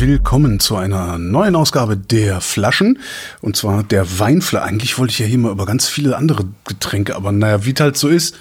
[0.00, 3.00] Willkommen zu einer neuen Ausgabe der Flaschen.
[3.42, 4.64] Und zwar der Weinflasche.
[4.64, 7.80] Eigentlich wollte ich ja hier mal über ganz viele andere Getränke, aber naja, wie es
[7.80, 8.34] halt so ist,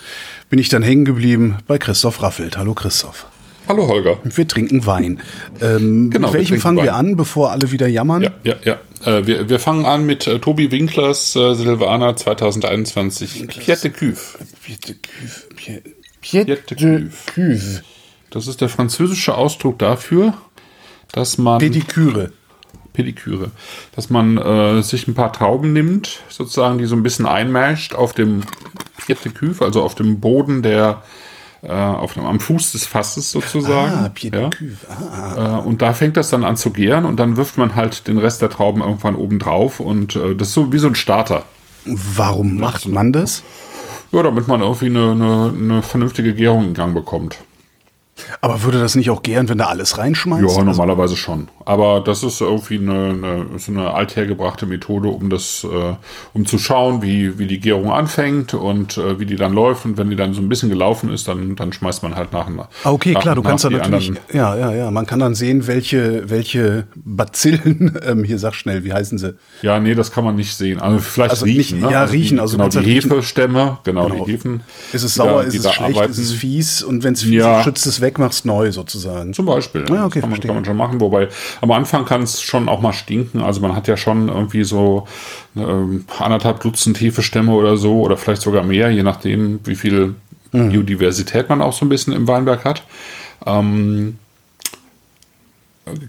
[0.50, 2.58] bin ich dann hängen geblieben bei Christoph Raffelt.
[2.58, 3.26] Hallo Christoph.
[3.68, 4.20] Hallo Holger.
[4.24, 5.20] Wir trinken Wein.
[5.60, 7.08] Ähm, Genau, mit wir welchem fangen wir Wein.
[7.08, 8.24] an, bevor alle wieder jammern?
[8.24, 9.18] Ja, ja, ja.
[9.18, 13.48] Äh, wir, wir fangen an mit äh, Tobi Winklers äh, Silvaner 2021.
[13.50, 14.16] Piet de Cuve.
[14.88, 14.96] De
[16.22, 16.46] Cuve.
[16.46, 17.10] De Cuve.
[17.36, 17.82] Cuve.
[18.32, 20.36] Das ist der französische Ausdruck dafür,
[21.12, 22.32] dass man Pediküre.
[22.94, 23.52] Pediküre,
[23.96, 28.14] dass man äh, sich ein paar Trauben nimmt, sozusagen, die so ein bisschen einmascht auf
[28.14, 28.42] dem
[29.06, 31.02] Pied de Cuve, also auf dem Boden der
[31.62, 33.92] äh, auf dem, am Fuß des Fasses sozusagen.
[33.94, 34.50] Ah, ja.
[34.50, 34.76] Cuve.
[34.90, 38.08] Ah, Äh, und da fängt das dann an zu gären und dann wirft man halt
[38.08, 40.96] den Rest der Trauben irgendwann oben drauf und äh, das ist so wie so ein
[40.96, 41.44] Starter.
[41.86, 43.44] warum macht man das?
[44.12, 47.38] Ja, damit man irgendwie eine, eine, eine vernünftige Gärung in Gang bekommt.
[48.42, 50.42] Aber würde das nicht auch gern, wenn da alles reinschmeißt?
[50.42, 51.48] Ja, Also- normalerweise schon.
[51.66, 55.94] Aber das ist irgendwie eine, eine, so eine althergebrachte Methode, um das, äh,
[56.34, 59.86] um zu schauen, wie, wie die Gärung anfängt und äh, wie die dann läuft.
[59.86, 62.48] Und wenn die dann so ein bisschen gelaufen ist, dann, dann schmeißt man halt nach
[62.48, 62.70] und nach.
[62.84, 65.36] Ah, okay, nach klar, du kannst dann natürlich, anderen- ja, ja, ja, man kann dann
[65.36, 69.36] sehen, welche, welche Bazillen, ähm, hier sag schnell, wie heißen sie?
[69.62, 70.80] Ja, nee, das kann man nicht sehen.
[70.82, 71.78] Also vielleicht Also riechen.
[71.80, 71.92] nicht- ne?
[71.92, 72.80] ja, riechen, Die, also genau, die.
[72.96, 74.26] Hefestämme, genau, Genau.
[74.26, 74.62] die Hefen.
[74.94, 76.12] Ist es sauer, die ist es schlecht, arbeiten.
[76.12, 77.60] ist es fies und wenn es fies Ja.
[77.60, 79.34] ist, schützt es weg, machst neu sozusagen.
[79.34, 79.86] Zum Beispiel.
[79.90, 81.00] Ja, okay, das kann man, kann man schon machen.
[81.00, 81.30] Wobei
[81.62, 83.42] am Anfang kann es schon auch mal stinken.
[83.42, 85.08] Also man hat ja schon irgendwie so
[85.56, 90.16] ähm, anderthalb Dutzend Hefestämme oder so oder vielleicht sogar mehr, je nachdem, wie viel
[90.52, 90.70] Mhm.
[90.70, 92.84] Biodiversität man auch so ein bisschen im Weinberg hat.
[93.46, 94.18] Ähm,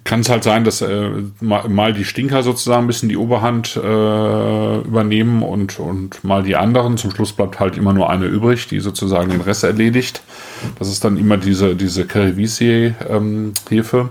[0.05, 3.77] kann es halt sein, dass äh, mal, mal die Stinker sozusagen ein bisschen die Oberhand
[3.77, 6.97] äh, übernehmen und, und mal die anderen.
[6.97, 10.23] Zum Schluss bleibt halt immer nur eine übrig, die sozusagen den Rest erledigt.
[10.79, 14.11] Das ist dann immer diese, diese Cerevisier-Hefe,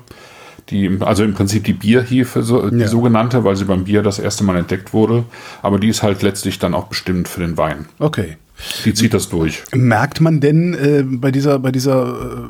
[0.69, 2.88] die, im- also im Prinzip die Bierhefe, so, die Ja.
[2.88, 5.23] sogenannte, weil sie beim Bier das erste Mal entdeckt wurde.
[5.61, 7.85] Aber die ist halt letztlich dann auch bestimmt für den Wein.
[7.99, 8.38] Okay.
[8.85, 9.63] Die zieht das durch.
[9.73, 12.49] Merkt man denn äh, bei dieser, bei dieser äh,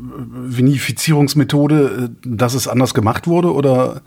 [0.58, 4.02] Vinifizierungsmethode, äh, dass es anders gemacht wurde oder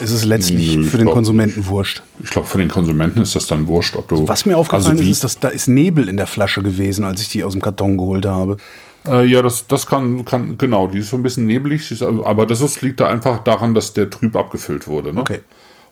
[0.00, 2.02] ist es letztlich ich für den glaub- Konsumenten wurscht?
[2.22, 4.28] Ich glaube, für den Konsumenten ist das dann wurscht, ob du.
[4.28, 7.22] Was mir aufgefallen also ist, ist, dass da ist Nebel in der Flasche gewesen, als
[7.22, 8.58] ich die aus dem Karton geholt habe.
[9.06, 12.60] Äh, ja, das, das kann, kann, genau, die ist so ein bisschen nebelig, aber das
[12.60, 15.12] ist, liegt da einfach daran, dass der trüb abgefüllt wurde.
[15.12, 15.20] Ne?
[15.20, 15.40] Okay.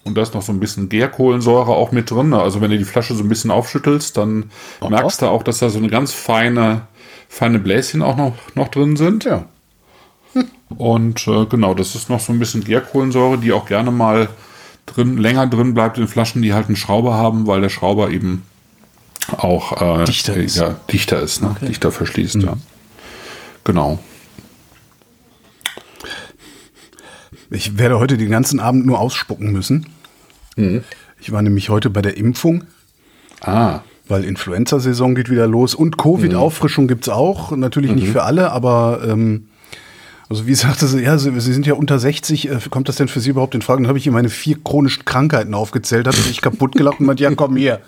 [0.05, 2.29] Und da ist noch so ein bisschen Gärkohlensäure auch mit drin.
[2.29, 2.41] ne?
[2.41, 4.51] Also wenn du die Flasche so ein bisschen aufschüttelst, dann
[4.87, 6.83] merkst du auch, dass da so eine ganz feine,
[7.29, 9.25] feine Bläschen auch noch, noch drin sind.
[9.25, 9.47] Ja.
[10.77, 14.29] Und äh, genau, das ist noch so ein bisschen Gärkohlensäure, die auch gerne mal
[14.87, 18.43] drin, länger drin bleibt in Flaschen, die halt einen Schrauber haben, weil der Schrauber eben
[19.39, 20.57] auch äh, Dichter ist.
[20.57, 21.57] Ja, dichter ist, ne?
[21.63, 22.59] dichter verschließt, ja.
[23.65, 23.99] Genau.
[27.51, 29.87] Ich werde heute den ganzen Abend nur ausspucken müssen.
[31.21, 32.65] Ich war nämlich heute bei der Impfung,
[33.41, 37.57] Ah, weil Influenza-Saison geht wieder los und Covid-Auffrischung gibt's auch.
[37.57, 39.49] Natürlich nicht für alle, aber ähm,
[40.31, 43.09] also wie sagte sie, ja, sie, sie sind ja unter 60, äh, kommt das denn
[43.09, 43.83] für Sie überhaupt in Frage?
[43.83, 47.23] Dann habe ich ihr meine vier chronischen Krankheiten aufgezählt, habe ich kaputt gelacht und meinte,
[47.23, 47.81] ja komm hier.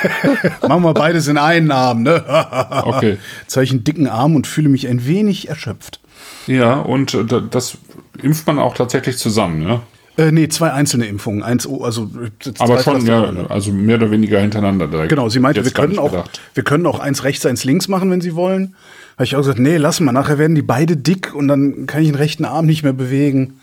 [0.68, 2.24] Machen wir beides in einen Arm, ne?
[2.84, 3.18] okay.
[3.42, 6.00] Jetzt habe ich einen dicken Arm und fühle mich ein wenig erschöpft.
[6.46, 7.76] Ja, und äh, da- das
[8.22, 9.80] impft man auch tatsächlich zusammen, ne?
[10.18, 11.42] Äh, nee, zwei einzelne Impfungen.
[11.42, 15.10] Eins, oh, also äh, Aber schon, ja, also mehr oder weniger hintereinander direkt.
[15.10, 16.40] Genau, sie meinte, Jetzt wir können, auch, gedacht.
[16.54, 18.74] wir können auch eins rechts, eins links machen, wenn sie wollen.
[19.16, 20.12] Habe ich auch gesagt, nee, lassen wir.
[20.12, 23.54] Nachher werden die beide dick und dann kann ich den rechten Arm nicht mehr bewegen.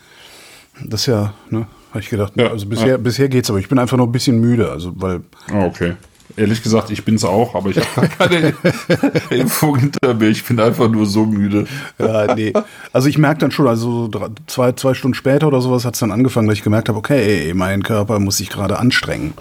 [0.84, 2.32] Das ist ja, ne, habe ich gedacht.
[2.36, 2.96] Ja, also bisher, ja.
[2.96, 4.70] bisher geht's, aber ich bin einfach noch ein bisschen müde.
[4.70, 5.20] Also, weil,
[5.52, 5.94] Ah, okay.
[6.36, 8.54] Ehrlich gesagt, ich bin's auch, aber ich habe keine
[9.30, 10.28] Impfung hinter mir.
[10.28, 11.66] Ich bin einfach nur so müde.
[11.98, 12.52] ja, nee.
[12.92, 14.10] Also ich merke dann schon, also
[14.46, 17.82] zwei, zwei Stunden später oder sowas hat's dann angefangen, dass ich gemerkt habe, okay, mein
[17.82, 19.34] Körper muss sich gerade anstrengen.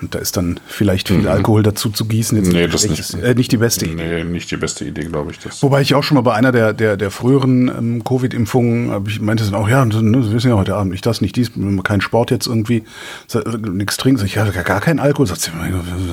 [0.00, 2.38] Und da ist dann vielleicht viel Alkohol dazu zu gießen.
[2.38, 2.52] Jetzt Mhm.
[2.52, 3.14] Nee, das nicht.
[3.14, 3.94] Äh, nicht die beste Idee.
[3.94, 5.38] Nee, nicht die beste Idee, glaube ich.
[5.40, 5.62] Das.
[5.62, 9.20] Wobei ich auch schon mal bei einer der, der, der früheren ähm, Covid-Impfungen, hab ich
[9.20, 11.50] meinte dann auch, ja, ne, Sie wissen ja heute Abend nicht das, nicht dies,
[11.82, 12.84] kein Sport jetzt irgendwie,
[13.26, 14.24] so, äh, nichts trinken.
[14.24, 15.26] Ich, ja, gar, gar kein Alkohol.
[15.26, 15.50] Sagt sie,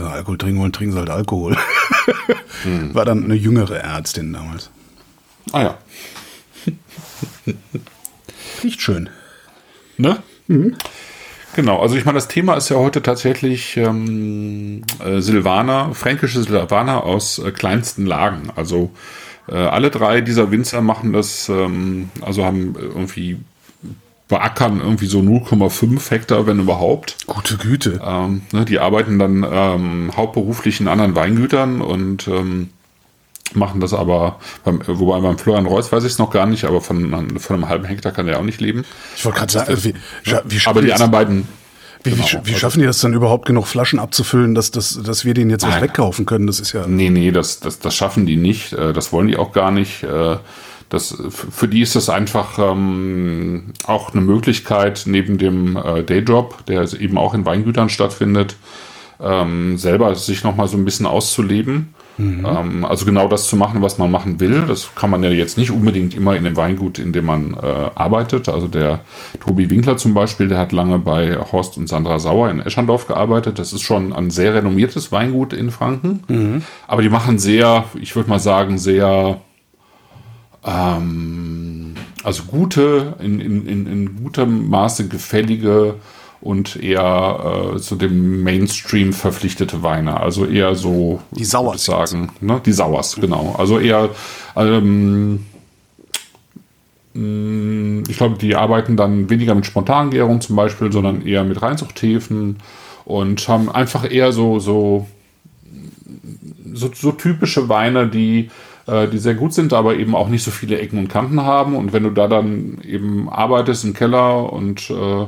[0.03, 1.55] Alkohol trinken wollen, trinken Sie halt Alkohol.
[2.93, 4.69] War dann eine jüngere Ärztin damals.
[5.51, 5.77] Ah ja.
[8.63, 9.09] Riecht schön.
[9.97, 10.17] Ne?
[11.55, 17.05] Genau, also ich meine, das Thema ist ja heute tatsächlich ähm, äh, Silvaner, fränkische Silvaner
[17.05, 18.49] aus äh, kleinsten Lagen.
[18.57, 18.91] Also
[19.47, 23.37] äh, alle drei dieser Winzer machen das, ähm, also haben irgendwie
[24.27, 27.15] beackern irgendwie so 0,5 Hektar, wenn überhaupt.
[27.25, 28.01] Gute Güte.
[28.03, 32.71] Ähm, ne, die arbeiten dann ähm, hauptberuflich in anderen Weingütern und ähm,
[33.53, 36.81] machen das aber, beim, wobei beim Florian Reuss weiß ich es noch gar nicht, aber
[36.81, 38.83] von, von einem halben Hektar kann er auch nicht leben.
[39.15, 39.94] Ich wollte gerade sagen, wie,
[40.24, 41.47] wie aber die anderen beiden.
[42.03, 45.01] Wie, genau, wie, wie also schaffen die das dann überhaupt genug Flaschen abzufüllen, dass, dass,
[45.01, 46.47] dass wir den jetzt was wegkaufen können?
[46.47, 46.86] Das ist ja.
[46.88, 48.74] Nee, nee, das, das, das schaffen die nicht.
[48.74, 50.03] Äh, das wollen die auch gar nicht.
[50.03, 50.38] Äh,
[50.89, 56.83] das, für die ist das einfach ähm, auch eine Möglichkeit, neben dem äh, Dayjob, der
[56.94, 58.56] eben auch in Weingütern stattfindet,
[59.19, 61.95] ähm, selber sich nochmal so ein bisschen auszuleben.
[62.17, 62.45] Mhm.
[62.45, 64.63] Ähm, also genau das zu machen, was man machen will.
[64.67, 67.89] Das kann man ja jetzt nicht unbedingt immer in dem Weingut, in dem man äh,
[67.95, 68.50] arbeitet.
[68.50, 69.01] Also der
[69.39, 73.59] Tobi Winkler zum Beispiel, der hat lange bei Horst und Sandra Sauer in Eschandorf gearbeitet.
[73.59, 76.23] Das ist schon ein sehr renommiertes Weingut in Franken.
[76.27, 76.62] Mhm.
[76.88, 79.41] Aber die machen sehr, ich würde mal sagen, sehr
[80.65, 85.95] ähm, also gute, in, in, in, in gutem Maße gefällige
[86.45, 90.19] und eher äh, zu dem Mainstream verpflichtete Weine.
[90.19, 92.62] Also eher so, die Sauers sagen, ne?
[92.63, 93.56] die Sauers, genau.
[93.57, 94.12] Also eher,
[94.56, 95.44] ähm,
[97.15, 102.57] mm, ich glaube, die arbeiten dann weniger mit Spontangärung zum Beispiel, sondern eher mit Reinzuchthäfen
[103.06, 105.07] und haben einfach eher so, so,
[106.75, 108.51] so, so typische Weine, die
[108.86, 111.75] äh, die sehr gut sind, aber eben auch nicht so viele Ecken und Kanten haben.
[111.75, 115.25] Und wenn du da dann eben arbeitest im Keller und äh,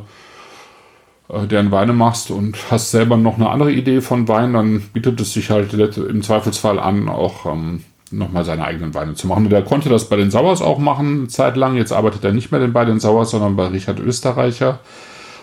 [1.29, 5.19] äh, deren Weine machst und hast selber noch eine andere Idee von Wein, dann bietet
[5.19, 9.45] es sich halt im Zweifelsfall an, auch ähm, nochmal seine eigenen Weine zu machen.
[9.45, 11.75] Und der konnte das bei den Sauers auch machen, eine Zeit lang.
[11.75, 14.79] Jetzt arbeitet er nicht mehr bei den Sauers, sondern bei Richard Österreicher.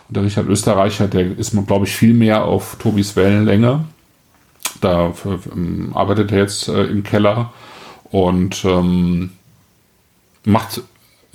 [0.08, 3.84] Und der Richard Österreicher, der ist, glaube ich, viel mehr auf Tobis Wellenlänge.
[4.80, 5.12] Da
[5.54, 7.52] ähm, arbeitet er jetzt äh, im Keller
[8.10, 9.30] und ähm,
[10.44, 10.82] macht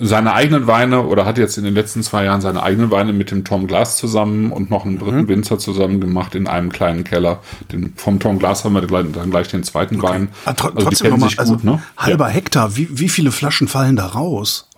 [0.02, 3.30] seine eigenen Weine oder hat jetzt in den letzten zwei Jahren seine eigenen Weine mit
[3.30, 5.28] dem Tom Glass zusammen und noch einen dritten mhm.
[5.28, 7.40] Winzer zusammen gemacht in einem kleinen Keller.
[7.70, 10.08] Den, vom Tom Glass haben wir dann gleich den zweiten okay.
[10.08, 10.28] Wein.
[10.46, 11.82] Aber tr also trotzdem nochmal, also gut, ne?
[11.98, 12.34] halber ja.
[12.34, 14.68] Hektar, wie, wie viele Flaschen fallen da raus?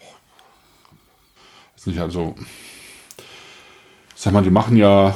[1.77, 2.35] Ist nicht also,
[4.17, 5.15] sag mal, die machen ja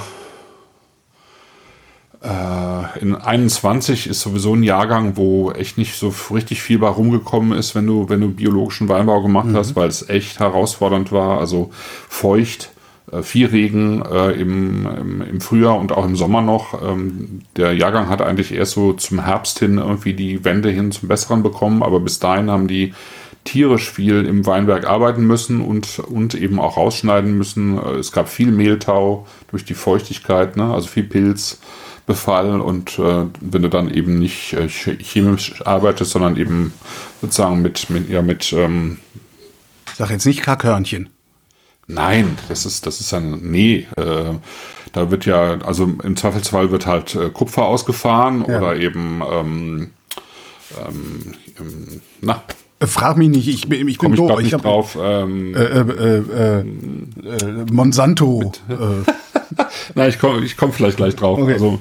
[3.01, 7.75] in 21 ist sowieso ein Jahrgang, wo echt nicht so richtig viel bei rumgekommen ist,
[7.75, 9.57] wenn du, wenn du biologischen Weinbau gemacht mhm.
[9.57, 11.39] hast, weil es echt herausfordernd war.
[11.39, 11.71] Also
[12.09, 12.71] feucht,
[13.13, 16.83] äh, viel Regen äh, im, im, im, Frühjahr und auch im Sommer noch.
[16.83, 21.09] Ähm, der Jahrgang hat eigentlich erst so zum Herbst hin irgendwie die Wände hin zum
[21.09, 22.95] Besseren bekommen, aber bis dahin haben die
[23.45, 27.79] tierisch viel im Weinberg arbeiten müssen und, und eben auch rausschneiden müssen.
[27.79, 30.75] Äh, es gab viel Mehltau durch die Feuchtigkeit, ne?
[30.75, 31.61] also viel Pilz.
[32.07, 36.73] Befall und äh, wenn du dann eben nicht äh, chemisch arbeitest, sondern eben
[37.21, 38.99] sozusagen mit, mit ja, mit ähm,
[39.97, 41.09] Sag jetzt nicht Kackhörnchen.
[41.89, 44.35] Nein, das ist, das ist ein, nee, äh,
[44.93, 48.59] da wird ja, also im Zweifelsfall wird halt äh, Kupfer ausgefahren ja.
[48.59, 49.91] oder eben, ähm,
[50.89, 51.35] ähm,
[52.21, 52.43] na.
[52.79, 54.41] Äh, frag mich nicht, ich, ich bin doof.
[54.41, 54.99] Ich, ich hab, drauf.
[55.01, 56.65] Ähm, äh, äh,
[57.71, 58.53] Monsanto.
[59.95, 61.39] Na, ich komme ich komm vielleicht gleich drauf.
[61.39, 61.55] Okay.
[61.55, 61.79] Also,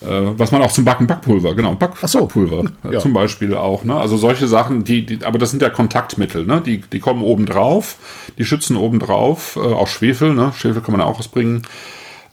[0.00, 2.20] äh, was man auch zum Backen Backpulver, genau, Back, so.
[2.20, 3.00] Backpulver äh, ja.
[3.00, 3.84] zum Beispiel auch.
[3.84, 3.94] Ne?
[3.94, 6.60] Also solche Sachen, die, die, aber das sind ja Kontaktmittel, ne?
[6.60, 7.96] die, die kommen oben drauf,
[8.36, 10.52] die schützen oben drauf, äh, auch Schwefel, ne?
[10.56, 11.62] Schwefel kann man auch ausbringen.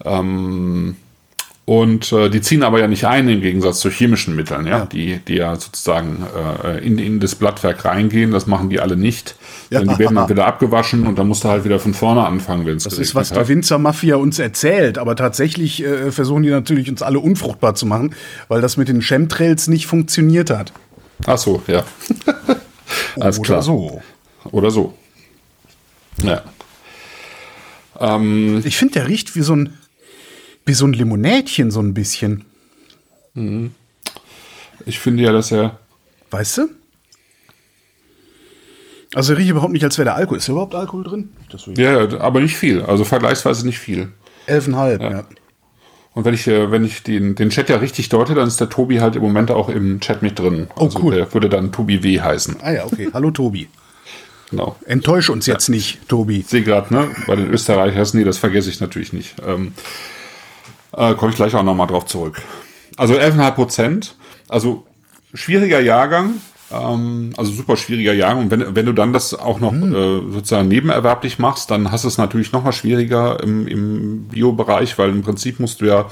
[0.03, 0.95] Ähm,
[1.65, 4.86] und äh, die ziehen aber ja nicht ein im Gegensatz zu chemischen Mitteln, ja, ja.
[4.88, 6.25] Die, die ja sozusagen
[6.63, 8.32] äh, in, in das Blattwerk reingehen.
[8.32, 9.36] Das machen die alle nicht.
[9.70, 9.82] Ja.
[9.82, 12.77] die werden dann wieder abgewaschen und dann musst du halt wieder von vorne anfangen, wenn
[12.77, 13.38] es Das ist, was hat.
[13.38, 14.98] der Winzermafia uns erzählt.
[14.98, 18.15] Aber tatsächlich äh, versuchen die natürlich uns alle unfruchtbar zu machen,
[18.48, 20.74] weil das mit den Chemtrails nicht funktioniert hat.
[21.25, 21.84] Ach so, ja.
[23.20, 23.62] Alles Oder klar.
[23.62, 24.01] so.
[24.51, 24.94] Oder so.
[26.24, 26.41] Ja.
[28.00, 29.77] Ähm, ich finde, der riecht wie so ein
[30.65, 32.46] wie so ein Limonädchen, so ein bisschen.
[33.34, 33.72] Mhm.
[34.86, 35.80] Ich finde ja, dass er.
[36.32, 36.70] Weißt du?
[39.13, 40.38] Also er riecht überhaupt nicht, als wäre der Alkohol.
[40.38, 41.30] Ist da überhaupt Alkohol drin?
[41.75, 42.82] Ja, aber nicht viel.
[42.82, 44.10] Also vergleichsweise nicht viel.
[44.46, 45.12] Elfenhalb, ja.
[45.12, 45.24] ja.
[46.13, 48.70] Und wenn ich, äh, wenn ich den, den Chat ja richtig deute, dann ist der
[48.70, 50.68] Tobi halt im Moment auch im Chat mit drin.
[50.75, 51.15] Oh, also cool.
[51.15, 52.58] Der würde dann Tobi W heißen.
[52.62, 53.10] Ah ja, okay.
[53.13, 53.68] Hallo Tobi.
[54.50, 54.75] Genau.
[54.86, 55.75] Enttäusch uns jetzt ja.
[55.75, 56.39] nicht, Tobi.
[56.39, 57.10] Ich sehe gerade, ne?
[57.27, 59.36] Bei den Österreichern, nee, das vergesse ich natürlich nicht.
[59.46, 59.74] Ähm,
[60.95, 62.41] äh, Komme ich gleich auch nochmal drauf zurück.
[62.98, 64.15] Also 11,5 Prozent.
[64.50, 64.86] Also
[65.33, 66.36] schwieriger Jahrgang.
[66.71, 68.43] Ähm, also super schwieriger Jahrgang.
[68.43, 69.93] Und wenn, wenn du dann das auch noch mhm.
[69.93, 74.98] äh, sozusagen nebenerwerblich machst, dann hast du es natürlich noch mal schwieriger im, im Bio-Bereich,
[74.98, 76.05] weil im Prinzip musst du ja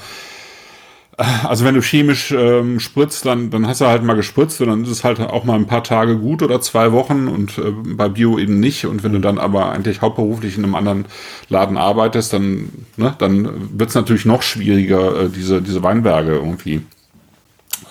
[1.44, 4.84] also wenn du chemisch ähm, spritzt, dann, dann hast du halt mal gespritzt und dann
[4.84, 8.08] ist es halt auch mal ein paar Tage gut oder zwei Wochen und äh, bei
[8.08, 8.86] Bio eben nicht.
[8.86, 11.04] Und wenn du dann aber eigentlich hauptberuflich in einem anderen
[11.48, 16.82] Laden arbeitest, dann, ne, dann wird es natürlich noch schwieriger, äh, diese, diese Weinberge irgendwie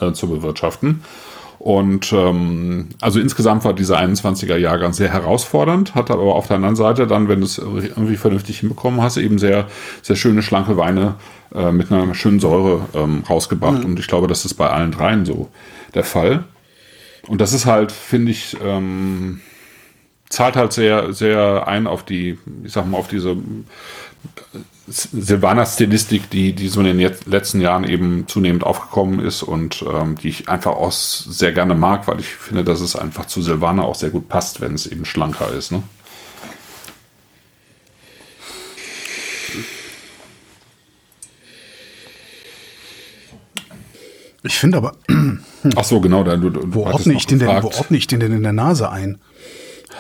[0.01, 1.01] äh, zu bewirtschaften.
[1.59, 6.77] Und ähm, also insgesamt war dieser 21er Jahrgang sehr herausfordernd, hat aber auf der anderen
[6.77, 9.67] Seite dann, wenn du es irgendwie vernünftig hinbekommen hast, eben sehr,
[10.01, 11.15] sehr schöne, schlanke Weine
[11.53, 13.79] äh, mit einer schönen Säure ähm, rausgebracht.
[13.79, 13.85] Mhm.
[13.85, 15.49] Und ich glaube, das ist bei allen dreien so
[15.93, 16.45] der Fall.
[17.27, 19.41] Und das ist halt, finde ich, ähm,
[20.29, 23.35] zahlt halt sehr, sehr ein auf die, ich sag mal, auf diese
[24.87, 30.29] Silvaner-Stilistik, die, die so in den letzten Jahren eben zunehmend aufgekommen ist und ähm, die
[30.29, 33.95] ich einfach auch sehr gerne mag, weil ich finde, dass es einfach zu Silvaner auch
[33.95, 35.71] sehr gut passt, wenn es eben schlanker ist.
[35.71, 35.83] Ne?
[44.43, 44.93] Ich finde aber.
[45.75, 46.23] Ach so, genau.
[46.23, 48.53] Da, du, du wo, ordne ich den denn, wo ordne ich den denn in der
[48.53, 49.19] Nase ein?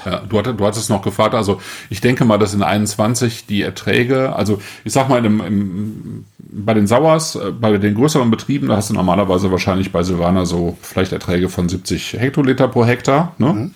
[0.05, 3.61] Ja, du, hattest, du hattest noch gefragt, also ich denke mal, dass in 21 die
[3.61, 8.67] Erträge, also ich sag mal, im, im, bei den Sauers, äh, bei den größeren Betrieben,
[8.67, 13.33] da hast du normalerweise wahrscheinlich bei Silvana so vielleicht Erträge von 70 Hektoliter pro Hektar,
[13.37, 13.53] ne?
[13.53, 13.73] Mhm.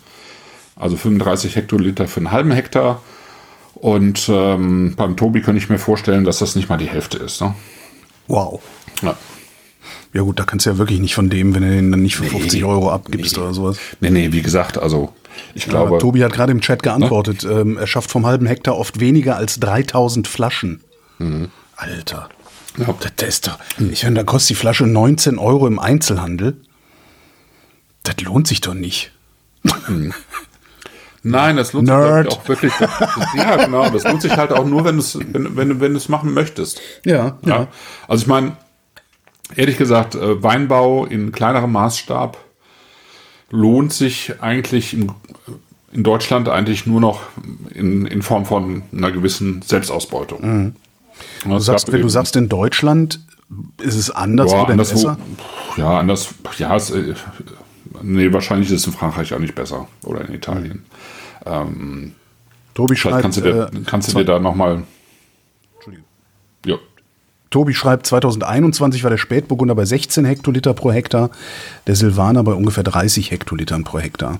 [0.75, 3.01] Also 35 Hektoliter für einen halben Hektar.
[3.75, 7.41] Und ähm, beim Tobi könnte ich mir vorstellen, dass das nicht mal die Hälfte ist.
[7.41, 7.53] Ne?
[8.27, 8.61] Wow.
[9.01, 9.15] Ja.
[10.13, 12.15] Ja gut, da kannst du ja wirklich nicht von dem, wenn du den dann nicht
[12.15, 13.43] für nee, 50 Euro abgibst nee.
[13.43, 13.77] oder sowas.
[13.99, 15.11] Nee, nee, wie gesagt, also
[15.53, 15.93] ich glaube.
[15.93, 17.51] Ja, Tobi hat gerade im Chat geantwortet, ne?
[17.51, 20.83] ähm, er schafft vom halben Hektar oft weniger als 3000 Flaschen.
[21.19, 21.49] Mhm.
[21.75, 22.29] Alter.
[22.77, 22.93] Ja.
[22.99, 26.57] Das ist doch, ich meine, da kostet die Flasche 19 Euro im Einzelhandel.
[28.03, 29.11] Das lohnt sich doch nicht.
[29.87, 30.13] Mhm.
[31.23, 32.29] Nein, das lohnt Nerd.
[32.29, 32.73] sich auch wirklich.
[33.35, 33.89] ja, genau.
[33.89, 36.81] Das lohnt sich halt auch nur, wenn du es wenn, wenn, wenn machen möchtest.
[37.05, 37.47] Ja, ja.
[37.47, 37.67] ja.
[38.07, 38.57] Also ich meine,
[39.55, 42.37] ehrlich gesagt, äh, Weinbau in kleinerem Maßstab
[43.49, 45.11] lohnt sich eigentlich in,
[45.93, 47.21] in Deutschland eigentlich nur noch
[47.73, 50.41] in, in Form von einer gewissen Selbstausbeutung.
[50.41, 50.75] Mhm.
[51.45, 53.19] Du sagst, wenn du sagst, in Deutschland
[53.81, 55.17] ist es anders ja, oder besser?
[55.77, 56.33] Ja, anders.
[56.57, 57.13] Ja, es, äh,
[58.01, 60.85] nee, wahrscheinlich ist es in Frankreich auch nicht besser oder in Italien.
[61.45, 62.13] Ähm,
[62.73, 64.83] Tobi schreibt, kannst du dir, äh, kannst du dir da nochmal.
[65.75, 66.07] Entschuldigung.
[66.65, 66.77] Ja.
[67.51, 71.29] Tobi schreibt, 2021 war der Spätburgunder bei 16 Hektoliter pro Hektar,
[71.85, 74.39] der Silvaner bei ungefähr 30 Hektolitern pro Hektar.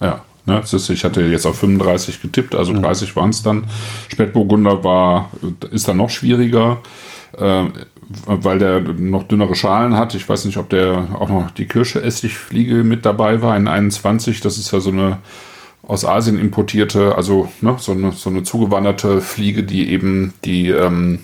[0.00, 3.64] Ja, ne, ich hatte jetzt auf 35 getippt, also 30 waren es dann.
[4.08, 5.30] Spätburgunder war,
[5.70, 6.78] ist dann noch schwieriger,
[7.36, 7.64] äh,
[8.26, 10.14] weil der noch dünnere Schalen hat.
[10.14, 14.40] Ich weiß nicht, ob der auch noch die Kirsche-Essigfliege mit dabei war in 21.
[14.40, 15.18] Das ist ja so eine
[15.86, 21.20] aus Asien importierte, also ne, so, eine, so eine zugewanderte Fliege, die eben die ähm,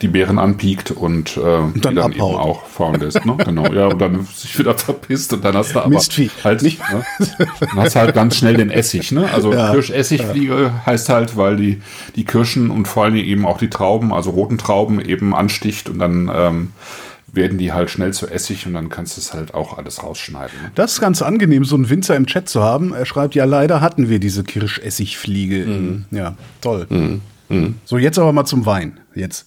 [0.00, 3.24] die Bären anpiekt und, äh, und dann, dann eben auch fahren lässt.
[3.24, 3.36] Ne?
[3.44, 6.30] Genau, ja, und dann sich wieder verpisst und dann hast du aber Mistvieh.
[6.42, 6.80] halt nicht.
[6.90, 7.04] Ne?
[7.60, 9.12] Dann hast du halt ganz schnell den Essig.
[9.12, 9.28] Ne?
[9.32, 9.72] Also ja.
[9.72, 10.86] Kirschessigfliege ja.
[10.86, 11.82] heißt halt, weil die,
[12.16, 15.98] die Kirschen und vor allem eben auch die Trauben, also roten Trauben eben ansticht und
[15.98, 16.72] dann ähm,
[17.32, 20.54] werden die halt schnell zu Essig und dann kannst du es halt auch alles rausschneiden.
[20.62, 20.70] Ne?
[20.74, 22.92] Das ist ganz angenehm, so einen Winzer im Chat zu haben.
[22.92, 25.66] Er schreibt, ja, leider hatten wir diese Kirschessigfliege.
[25.66, 26.04] Mhm.
[26.10, 26.86] Ja, toll.
[26.90, 27.22] Mhm.
[27.48, 27.76] Mhm.
[27.84, 29.00] So, jetzt aber mal zum Wein.
[29.14, 29.46] Jetzt.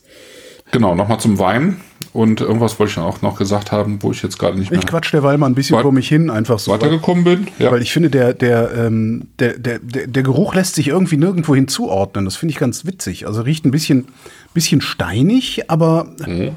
[0.72, 1.80] Genau, nochmal zum Wein.
[2.12, 4.80] Und irgendwas wollte ich auch noch gesagt haben, wo ich jetzt gerade nicht mehr.
[4.80, 6.72] Ich quatsch derweil mal ein bisschen vor mich hin, einfach so.
[6.72, 7.48] Weitergekommen bin.
[7.60, 7.72] Ja.
[7.72, 11.56] Weil ich finde, der, der, ähm, der, der, der, der Geruch lässt sich irgendwie nirgendwo
[11.56, 12.26] hinzuordnen.
[12.26, 13.28] Das finde ich ganz witzig.
[13.28, 14.08] Also riecht ein bisschen,
[14.54, 16.52] bisschen steinig, aber, mhm.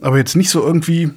[0.00, 1.10] aber jetzt nicht so irgendwie,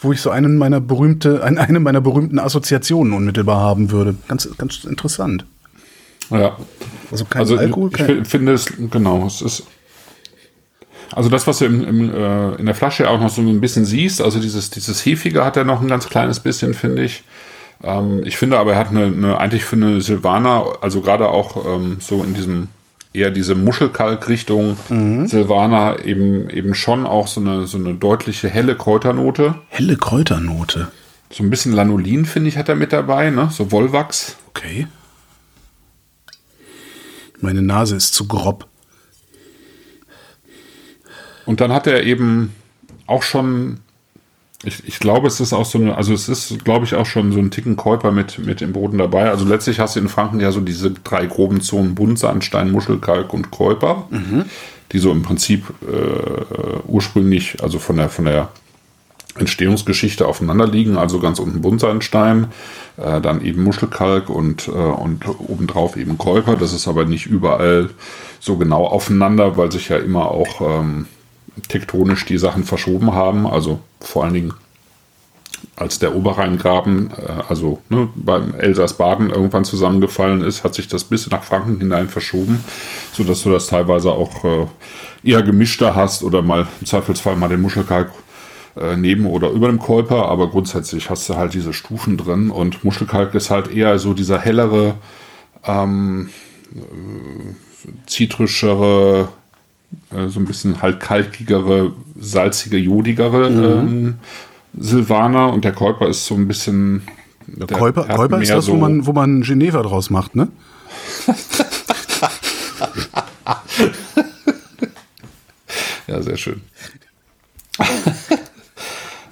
[0.00, 4.14] wo ich so einen meiner berühmte, eine meiner berühmten Assoziationen unmittelbar haben würde.
[4.28, 5.44] Ganz, ganz interessant.
[6.30, 6.56] Ja.
[7.10, 7.90] Also kein also Alkohol.
[7.94, 9.64] Ich, ich finde es, genau, es ist
[11.12, 13.84] also das, was du im, im, äh, in der Flasche auch noch so ein bisschen
[13.84, 17.24] siehst, also dieses, dieses Hefige hat er noch ein ganz kleines bisschen, finde ich.
[17.82, 21.64] Ähm, ich finde aber, er hat eine, eine eigentlich für eine Silvaner, also gerade auch
[21.66, 22.68] ähm, so in diesem
[23.12, 25.26] eher diese Muschelkalk-Richtung mhm.
[25.26, 29.56] Silvaner eben, eben schon auch so eine, so eine deutliche helle Kräuternote.
[29.68, 30.88] Helle Kräuternote.
[31.28, 33.48] So ein bisschen Lanolin, finde ich, hat er mit dabei, ne?
[33.50, 34.36] So Wollwachs.
[34.48, 34.86] Okay.
[37.40, 38.69] Meine Nase ist zu grob.
[41.50, 42.54] Und dann hat er eben
[43.08, 43.78] auch schon,
[44.62, 47.32] ich, ich glaube, es ist auch so eine, also es ist, glaube ich, auch schon
[47.32, 49.28] so ein Ticken Käuper mit, mit im Boden dabei.
[49.28, 53.50] Also letztlich hast du in Franken ja so diese drei groben Zonen Buntsandstein, Muschelkalk und
[53.50, 54.44] Käuper, mhm.
[54.92, 58.50] die so im Prinzip äh, ursprünglich, also von der, von der
[59.34, 60.96] Entstehungsgeschichte aufeinander liegen.
[60.96, 62.46] Also ganz unten Buntsandstein,
[62.96, 66.54] äh, dann eben Muschelkalk und, äh, und obendrauf eben Kolper.
[66.54, 67.90] Das ist aber nicht überall
[68.38, 71.06] so genau aufeinander, weil sich ja immer auch ähm,
[71.68, 73.46] tektonisch die Sachen verschoben haben.
[73.46, 74.54] Also vor allen Dingen
[75.76, 81.30] als der Oberrheingraben, äh, also ne, beim Elsass-Baden irgendwann zusammengefallen ist, hat sich das bis
[81.30, 82.62] nach Franken hinein verschoben,
[83.12, 84.66] sodass du das teilweise auch äh,
[85.22, 88.10] eher gemischter hast oder mal im Zweifelsfall mal den Muschelkalk
[88.76, 92.84] äh, neben oder über dem Kolper, aber grundsätzlich hast du halt diese Stufen drin und
[92.84, 94.94] Muschelkalk ist halt eher so dieser hellere,
[95.64, 96.30] ähm,
[98.06, 99.28] zitrischere,
[100.28, 103.64] so ein bisschen halt kalkigere, salzige, jodigere mhm.
[103.64, 104.14] ähm,
[104.78, 107.02] Silvaner und der Käuper ist so ein bisschen.
[107.46, 110.48] Der Käuper, Käuper ist das, so wo man, wo man Geneva draus macht, ne?
[116.06, 116.60] ja, sehr schön.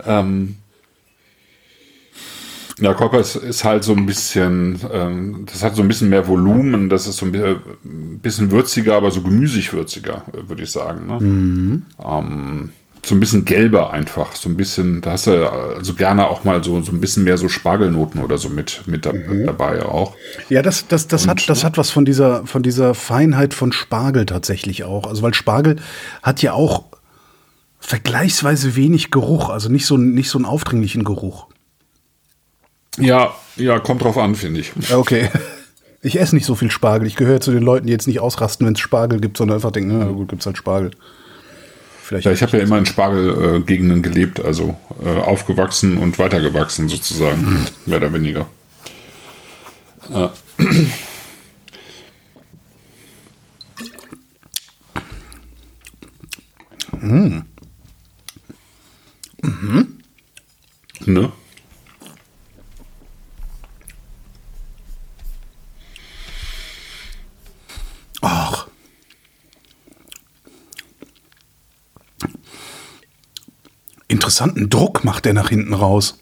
[0.07, 0.57] ähm,
[2.81, 6.27] ja, Käuper ist, ist, halt so ein bisschen, ähm, das hat so ein bisschen mehr
[6.27, 7.61] Volumen, das ist so ein
[8.23, 11.07] bisschen würziger, aber so gemüsig würziger, würde ich sagen.
[11.07, 11.21] Ne?
[11.21, 11.83] Mhm.
[12.05, 12.71] Ähm,
[13.05, 16.63] so ein bisschen gelber einfach, so ein bisschen, da hast du also gerne auch mal
[16.63, 19.47] so, so ein bisschen mehr so Spargelnoten oder so mit, mit da, mhm.
[19.47, 20.15] dabei auch.
[20.49, 23.73] Ja, das, das, das, Und, hat, das hat was von dieser, von dieser Feinheit von
[23.73, 25.07] Spargel tatsächlich auch.
[25.07, 25.77] Also, weil Spargel
[26.23, 26.85] hat ja auch
[27.81, 31.48] vergleichsweise wenig Geruch, also nicht so, nicht so einen aufdringlichen Geruch.
[32.99, 34.73] Ja, ja, kommt drauf an, finde ich.
[34.93, 35.29] Okay.
[36.01, 37.09] Ich esse nicht so viel Spargel.
[37.09, 39.73] Ich gehöre zu den Leuten, die jetzt nicht ausrasten, wenn es Spargel gibt, sondern einfach
[39.73, 40.93] denken, na gut, gibt es halt Spargel.
[42.03, 46.89] Vielleicht ja, ich habe ja immer in Spargelgegenden äh, gelebt, also äh, aufgewachsen und weitergewachsen
[46.89, 47.67] sozusagen, mhm.
[47.85, 48.47] mehr oder weniger.
[50.11, 50.29] Äh.
[57.01, 57.45] Mhm.
[59.43, 59.99] Mhm.
[61.05, 61.33] Ne?
[74.29, 76.19] Interessanten Druck macht er nach hinten raus.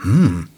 [0.00, 0.48] Hm.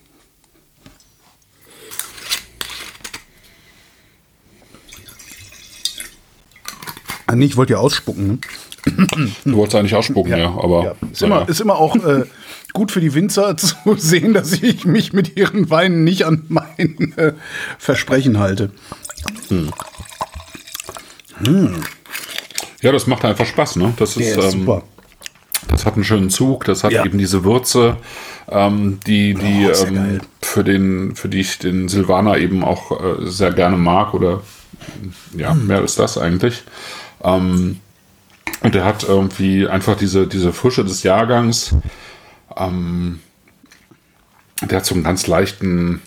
[7.26, 8.26] Ah, nee, ich wollte ja ausspucken.
[8.26, 8.38] Ne?
[9.46, 10.36] Du wolltest eigentlich ausspucken, ja.
[10.36, 10.94] ja aber ja.
[11.10, 11.44] Ist, immer, ja.
[11.46, 12.26] ist immer auch äh,
[12.74, 17.14] gut für die Winzer zu sehen, dass ich mich mit ihren Weinen nicht an mein
[17.16, 17.32] äh,
[17.78, 18.72] Versprechen halte.
[19.48, 19.70] Hm.
[21.46, 21.82] Hm.
[22.82, 23.94] Ja, das macht einfach Spaß, ne?
[23.96, 24.82] Das ist, ist ähm, super.
[25.74, 27.04] Das hat einen schönen Zug, das hat ja.
[27.04, 27.96] eben diese Würze,
[28.48, 33.26] ähm, die, die oh, ähm, für den, für die ich den Silvaner eben auch äh,
[33.26, 34.42] sehr gerne mag oder
[35.36, 35.66] ja, hm.
[35.66, 36.62] mehr ist das eigentlich.
[37.24, 37.80] Ähm,
[38.60, 41.74] und er hat irgendwie einfach diese, diese Frische des Jahrgangs.
[42.56, 43.18] Ähm,
[44.62, 46.02] der hat so einen ganz leichten,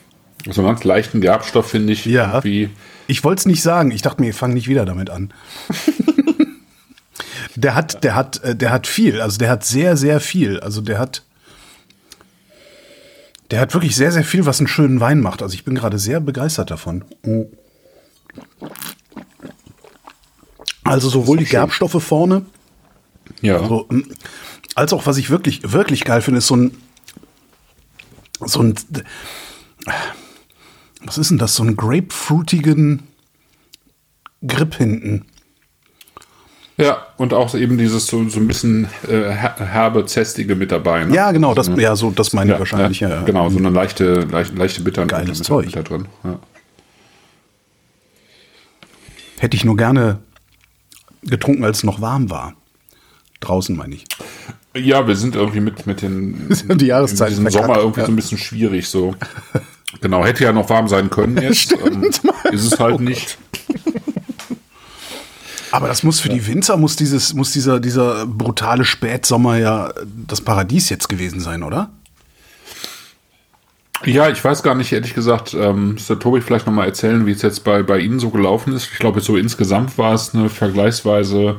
[0.50, 2.06] so einen ganz leichten Gerbstoff, finde ich.
[2.06, 2.36] Ja.
[2.36, 2.70] Irgendwie.
[3.08, 3.92] Ich wollte es nicht sagen.
[3.92, 5.34] Ich dachte mir, ich fange nicht wieder damit an.
[7.60, 9.22] Der hat, der hat, äh, der hat viel.
[9.22, 10.60] Also der hat sehr, sehr viel.
[10.60, 11.24] Also der hat,
[13.52, 15.42] der hat wirklich sehr, sehr viel, was einen schönen Wein macht.
[15.42, 17.04] Also ich bin gerade sehr begeistert davon.
[20.84, 22.46] Also sowohl die Gerbstoffe vorne,
[23.42, 23.60] ja.
[23.60, 23.88] Also,
[24.76, 26.78] als auch was ich wirklich, wirklich geil finde, ist so ein,
[28.46, 28.76] so ein,
[31.02, 33.04] was ist denn das, so einen grapefruitigen
[34.46, 35.26] Grip hinten.
[36.80, 41.06] Ja, und auch eben dieses so, so ein bisschen äh, herbe, zästige mit dabei.
[41.06, 41.16] Ne?
[41.16, 43.00] Ja, genau, das, ja, so, das meine ich wahrscheinlich.
[43.00, 45.72] Ja, genau, so eine leichte, leichte, leichte Bitter Geiles mit, Zeug.
[45.72, 46.08] da drin.
[49.40, 50.20] Hätte ich nur gerne
[51.24, 52.54] getrunken, als es noch warm war.
[53.40, 54.06] Draußen, meine ich.
[54.76, 58.38] Ja, wir sind irgendwie mit, mit den die Jahreszeit diesem Sommer irgendwie so ein bisschen
[58.38, 58.88] schwierig.
[58.88, 59.16] So.
[60.02, 61.74] Genau, hätte ja noch warm sein können jetzt.
[61.74, 62.04] ähm,
[62.52, 63.38] ist es halt nicht.
[65.78, 69.94] Aber das muss für die Winzer, muss dieses, muss dieser, dieser brutale Spätsommer ja
[70.28, 71.92] das Paradies jetzt gewesen sein, oder?
[74.04, 77.32] Ja, ich weiß gar nicht, ehrlich gesagt, ähm, muss der Tobi vielleicht nochmal erzählen, wie
[77.32, 78.90] es jetzt bei, bei Ihnen so gelaufen ist.
[78.92, 81.58] Ich glaube, so insgesamt war es eine vergleichsweise,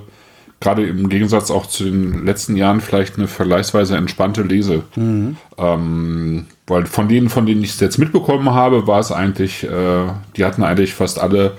[0.59, 4.83] gerade im Gegensatz auch zu den letzten Jahren, vielleicht eine vergleichsweise entspannte Lese.
[4.97, 5.37] Mhm.
[5.59, 10.07] Ähm, weil von denen, von denen ich es jetzt mitbekommen habe, war es eigentlich, äh,
[10.37, 11.53] die hatten eigentlich fast alle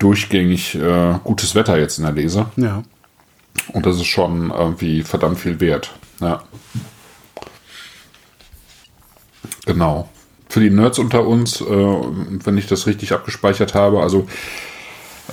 [0.00, 2.46] durchgängig äh, gutes Wetter jetzt in der Lese.
[2.56, 2.82] Ja.
[3.72, 5.92] Und das ist schon irgendwie verdammt viel wert.
[6.20, 6.42] Ja.
[9.66, 10.08] Genau.
[10.48, 14.26] Für die Nerds unter uns, äh, wenn ich das richtig abgespeichert habe, also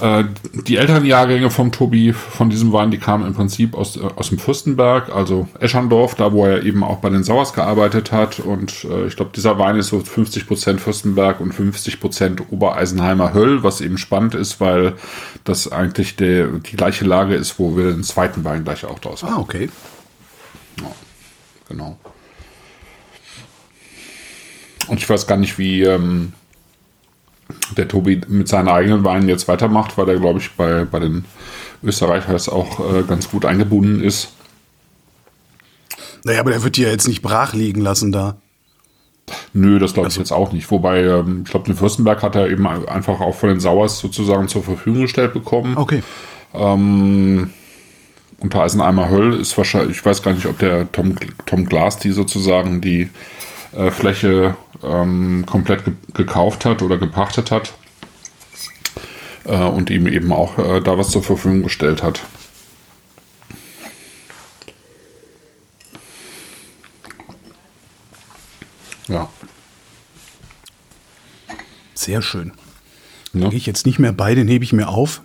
[0.02, 4.02] Äh, die älteren Jahrgänge vom Tobi, von diesem Wein, die kamen im Prinzip aus, äh,
[4.16, 8.40] aus dem Fürstenberg, also Eschandorf, da wo er eben auch bei den Sauers gearbeitet hat.
[8.40, 13.82] Und äh, ich glaube, dieser Wein ist so 50% Fürstenberg und 50% Obereisenheimer Höll, was
[13.82, 14.94] eben spannend ist, weil
[15.44, 19.24] das eigentlich der, die gleiche Lage ist, wo wir den zweiten Wein gleich auch draus
[19.24, 19.70] Ah, okay.
[20.80, 20.92] Ja,
[21.70, 21.98] genau.
[24.88, 26.34] Und ich weiß gar nicht, wie ähm,
[27.76, 31.26] der Tobi mit seinen eigenen Weinen jetzt weitermacht, weil er, glaube ich, bei, bei den
[31.84, 34.34] Österreichers auch äh, ganz gut eingebunden ist.
[36.24, 38.38] Naja, aber der wird die ja jetzt nicht brach liegen lassen da.
[39.54, 40.70] Nö, das glaube ich jetzt auch nicht.
[40.72, 44.48] Wobei, ähm, ich glaube, den Fürstenberg hat er eben einfach auch von den Sauers sozusagen
[44.48, 45.78] zur Verfügung gestellt bekommen.
[45.78, 46.02] Okay.
[46.54, 47.50] Ähm,
[48.40, 52.12] unter Eiseneimer Höll ist wahrscheinlich, ich weiß gar nicht, ob der Tom, Tom Glass die
[52.12, 53.10] sozusagen die
[53.76, 57.74] äh, Fläche ähm, komplett ge gekauft hat oder gepachtet hat
[59.46, 62.22] äh, und ihm eben auch äh, da was zur Verfügung gestellt hat.
[69.08, 69.30] Ja.
[71.94, 72.52] Sehr schön.
[73.34, 73.50] Ne?
[73.50, 75.22] Gehe ich jetzt nicht mehr bei, den hebe ich mir auf.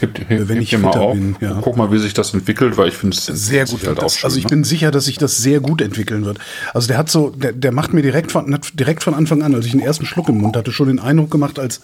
[0.00, 1.14] Heb, heb, Wenn heb ich mal auf.
[1.14, 1.58] bin, ja.
[1.60, 3.86] Guck mal, wie sich das entwickelt, weil ich finde es Sehr gut.
[3.86, 4.50] Halt auch das, schön, also ich ne?
[4.50, 6.38] bin sicher, dass sich das sehr gut entwickeln wird.
[6.74, 9.66] Also der hat so, der, der macht mir direkt von, direkt von Anfang an, als
[9.66, 11.78] ich den ersten Schluck im Mund hatte, schon den Eindruck gemacht, als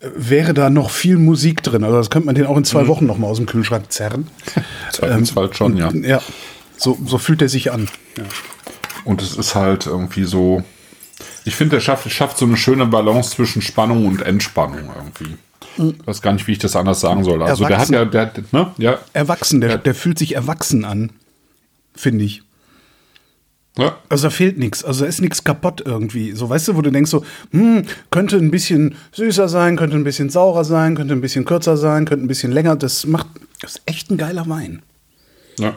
[0.00, 1.84] äh, wäre da noch viel Musik drin.
[1.84, 2.66] Also das könnte man den auch in Mhm.
[2.66, 4.26] zwei Wochen noch mal aus dem Kühlschrank zerren.
[4.92, 5.90] Zweifelsfall schon, ja.
[5.92, 6.20] Ja,
[6.76, 7.88] so, so fühlt er sich an.
[8.18, 8.24] Ja.
[9.04, 10.62] Und es ist halt irgendwie so.
[11.44, 15.36] Ich finde, er schafft, schafft so eine schöne Balance zwischen Spannung und Entspannung irgendwie.
[15.78, 17.42] Ich weiß gar nicht, wie ich das anders sagen soll.
[17.42, 18.14] Also der hat Erwachsen.
[18.14, 18.74] ja, der, ne?
[18.78, 18.98] Ja.
[19.12, 21.10] Erwachsen, der, der fühlt sich erwachsen an,
[21.94, 22.42] finde ich.
[23.78, 23.96] ja.
[24.08, 26.32] Also da fehlt nichts, also da ist nichts kaputt irgendwie.
[26.32, 30.04] So, weißt du, wo du denkst so, hm, könnte ein bisschen süßer sein, könnte ein
[30.04, 32.76] bisschen saurer sein, könnte ein bisschen kürzer sein, könnte ein bisschen länger.
[32.76, 33.28] Das macht,
[33.60, 34.82] das ist echt ein geiler Wein.
[35.58, 35.76] ja.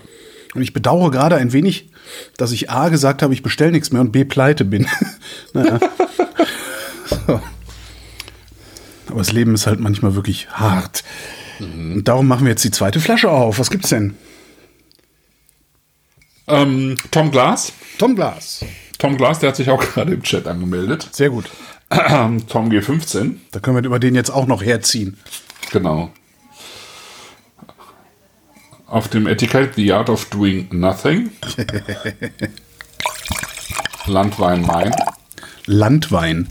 [0.53, 1.89] Und ich bedauere gerade ein wenig,
[2.37, 4.87] dass ich A gesagt habe, ich bestelle nichts mehr und B pleite bin.
[5.53, 5.79] naja.
[7.27, 7.41] so.
[9.07, 11.03] Aber das Leben ist halt manchmal wirklich hart.
[11.59, 13.59] Und darum machen wir jetzt die zweite Flasche auf.
[13.59, 14.15] Was gibt's denn?
[16.47, 17.71] Ähm, Tom Glass.
[17.97, 18.63] Tom Glas.
[18.99, 21.09] Tom Glass, der hat sich auch gerade im Chat angemeldet.
[21.11, 21.49] Sehr gut.
[21.89, 23.35] Tom G15.
[23.51, 25.17] Da können wir über den jetzt auch noch herziehen.
[25.71, 26.11] Genau.
[28.87, 31.31] Auf dem Etikett The Art of Doing Nothing.
[34.05, 34.93] Landwein Main.
[35.65, 36.47] Landwein.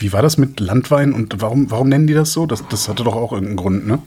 [0.00, 2.46] Wie war das mit Landwein und warum, warum nennen die das so?
[2.46, 3.98] Das, das hatte doch auch irgendeinen Grund, ne?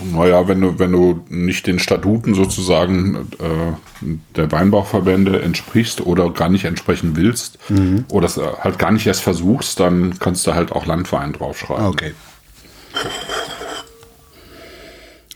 [0.00, 6.48] Naja, wenn du, wenn du nicht den Statuten sozusagen äh, der Weinbauverbände entsprichst oder gar
[6.48, 7.58] nicht entsprechen willst
[8.08, 11.86] oder es äh, halt gar nicht erst versuchst, dann kannst du halt auch Landwein draufschreiben.
[11.86, 12.12] Okay.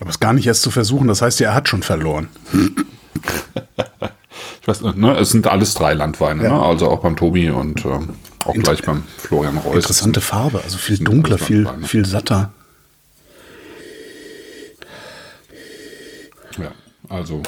[0.01, 2.29] Aber es gar nicht erst zu versuchen, das heißt ja, er hat schon verloren.
[4.61, 5.17] Ich weiß nicht, ne?
[5.19, 6.51] Es sind alles drei Landweine, Ja.
[6.51, 6.63] ne?
[6.63, 8.11] also auch beim Tobi und ähm,
[8.47, 9.77] auch gleich beim Florian Reuss.
[9.77, 11.87] Interessante Farbe, also viel dunkler, viel, Landweine.
[11.87, 12.53] viel satter.
[16.59, 16.73] Ja,
[17.09, 17.43] also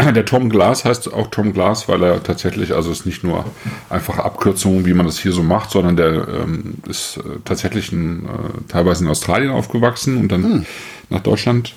[0.14, 3.44] der Tom Glass heißt auch Tom Glass, weil er tatsächlich, also es ist nicht nur
[3.88, 8.26] einfache Abkürzung, wie man das hier so macht, sondern der ähm, ist äh, tatsächlich in,
[8.26, 8.28] äh,
[8.68, 10.66] teilweise in Australien aufgewachsen und dann
[11.08, 11.74] nach Deutschland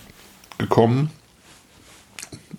[0.57, 1.09] gekommen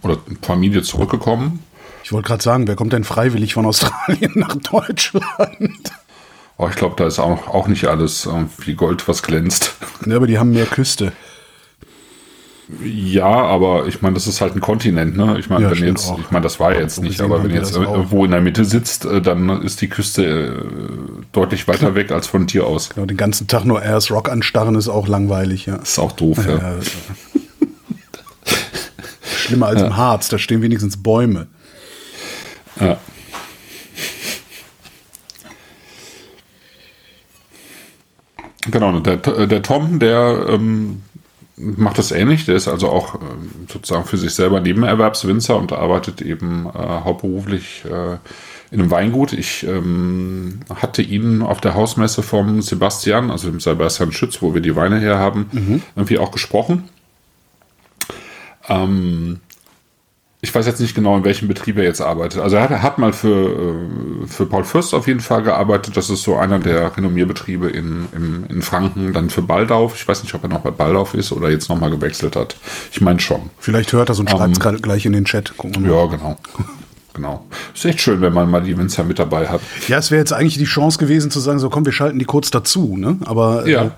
[0.03, 1.61] oder Familie zurückgekommen.
[2.05, 5.93] Ich wollte gerade sagen, wer kommt denn freiwillig von Australien nach Deutschland?
[6.59, 9.75] Aber ich glaube, da ist auch, auch nicht alles wie Gold, was glänzt.
[10.07, 11.12] Ja, aber die haben mehr Küste.
[12.83, 15.38] Ja, aber ich meine, das ist halt ein Kontinent, ne?
[15.38, 16.19] Ich meine, Ja, wenn stimmt jetzt, auch.
[16.19, 19.21] ich meine, das war jetzt nicht, aber wenn jetzt irgendwo in der Mitte sitzt, äh,
[19.21, 22.90] dann ist die Küste äh, deutlich weiter weg als von dir aus.
[22.90, 25.77] Genau, den ganzen Tag nur Airs Rock anstarren ist auch langweilig, ja.
[25.77, 26.57] ist auch doof, ja.
[26.57, 26.81] Ja, ja.
[29.37, 31.49] Schlimmer als im Harz, da stehen wenigstens Bäume.
[32.81, 32.99] Ja.
[38.71, 41.03] Genau, der, der Tom, der ähm,
[41.57, 42.47] macht das ähnlich.
[42.47, 47.85] Der ist also auch ähm, sozusagen für sich selber Nebenerwerbswinzer und arbeitet eben äh, hauptberuflich
[47.85, 48.17] äh,
[48.71, 49.33] in einem Weingut.
[49.33, 54.61] Ich ähm, hatte ihn auf der Hausmesse vom Sebastian, also dem Sebastian Schütz, wo wir
[54.61, 56.89] die Weine her haben, irgendwie auch gesprochen.
[58.69, 59.41] Ähm,
[60.45, 62.41] ich weiß jetzt nicht genau, in welchem Betrieb er jetzt arbeitet.
[62.41, 63.29] Also er hat, er hat mal für,
[64.25, 65.97] äh, für Paul Fürst auf jeden Fall gearbeitet.
[65.97, 69.13] Das ist so einer der Renommierbetriebe in, in, in Franken.
[69.13, 69.95] Dann für Baldauf.
[69.97, 72.57] Ich weiß nicht, ob er noch bei Baldauf ist oder jetzt nochmal gewechselt hat.
[72.93, 73.51] Ich meine schon.
[73.59, 75.57] Vielleicht hört er es und schreibt es gerade gleich in den Chat.
[75.57, 75.85] Gucken.
[75.91, 76.37] Ja, genau.
[77.15, 77.47] genau.
[77.75, 79.61] Ist echt schön, wenn man mal die Winzer mit dabei hat.
[79.89, 82.25] Ja, es wäre jetzt eigentlich die Chance gewesen zu sagen, so komm, wir schalten die
[82.25, 83.19] kurz dazu, ne?
[83.25, 83.85] Aber Ja.
[83.85, 83.91] äh,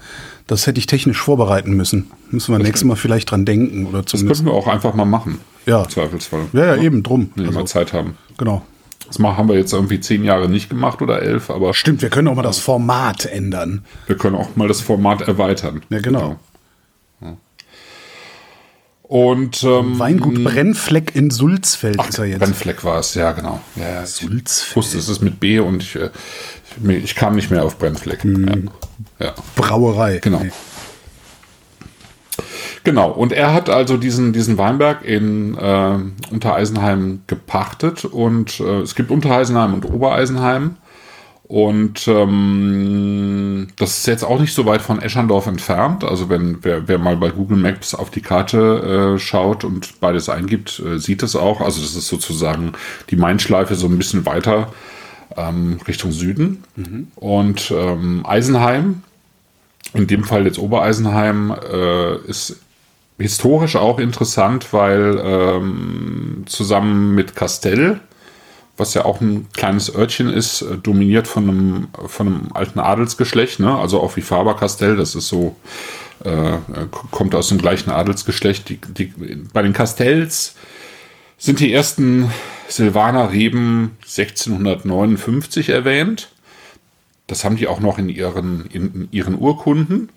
[0.47, 2.11] das hätte ich technisch vorbereiten müssen.
[2.31, 4.43] Müssen wir nächstes Mal vielleicht dran denken oder Das zumindest.
[4.45, 5.41] könnten wir auch einfach mal machen.
[5.66, 5.83] Ja.
[5.83, 6.46] Im Zweifelsfall.
[6.52, 7.31] Ja, ja, eben drum.
[7.35, 8.16] Wenn wir Also, mal Zeit haben.
[8.38, 8.62] genau.
[9.07, 12.09] Das machen, haben wir jetzt irgendwie zehn Jahre nicht gemacht oder elf, aber Stimmt, wir
[12.11, 13.85] können auch mal das Format ändern.
[14.07, 15.83] wir können auch mal das Format erweitern.
[15.90, 16.37] Ja, genau.
[19.02, 22.40] Und ähm, Weingut Brennfleck in Sulzfeld ist er jetzt.
[22.40, 23.61] Brennfleck war es, ja, genau.
[23.76, 24.76] Ja, ja, ich Sulzfeld.
[24.76, 26.11] wusste, es ist mit B und ich, äh,
[26.88, 28.24] ich, ich kam nicht mehr auf Brennfleck.
[28.24, 28.68] Mhm.
[29.20, 29.26] Ja.
[29.26, 29.35] ja.
[29.55, 30.18] Brauerei.
[30.18, 30.40] Genau.
[30.40, 30.50] Nee.
[32.87, 35.99] Genau, und er hat also diesen, diesen Weinberg in äh,
[36.31, 40.77] Untereisenheim gepachtet und äh, es gibt Untereisenheim und Obereisenheim
[41.49, 46.05] und ähm, das ist jetzt auch nicht so weit von Eschandorf entfernt.
[46.05, 50.29] Also wenn wer, wer mal bei Google Maps auf die Karte äh, schaut und beides
[50.29, 51.62] eingibt, äh, sieht es auch.
[51.62, 52.75] Also das ist sozusagen
[53.11, 54.72] die Mainschleife so ein bisschen weiter
[55.37, 56.62] ähm, Richtung Süden.
[57.16, 59.03] Und ähm, Eisenheim,
[59.92, 62.61] in dem Fall jetzt Obereisenheim, äh, ist
[63.18, 68.00] historisch auch interessant, weil ähm, zusammen mit Castell,
[68.76, 73.61] was ja auch ein kleines Örtchen ist, äh, dominiert von einem, von einem alten Adelsgeschlecht,
[73.61, 73.76] ne?
[73.76, 75.57] also auch wie Faber-Castell, das ist so,
[76.24, 76.59] äh,
[77.11, 78.68] kommt aus dem gleichen Adelsgeschlecht.
[78.68, 79.12] Die, die,
[79.52, 80.55] bei den Castells
[81.38, 82.31] sind die ersten
[82.68, 86.31] Silvaner Reben 1659 erwähnt.
[87.26, 90.11] Das haben die auch noch in ihren, in ihren Urkunden.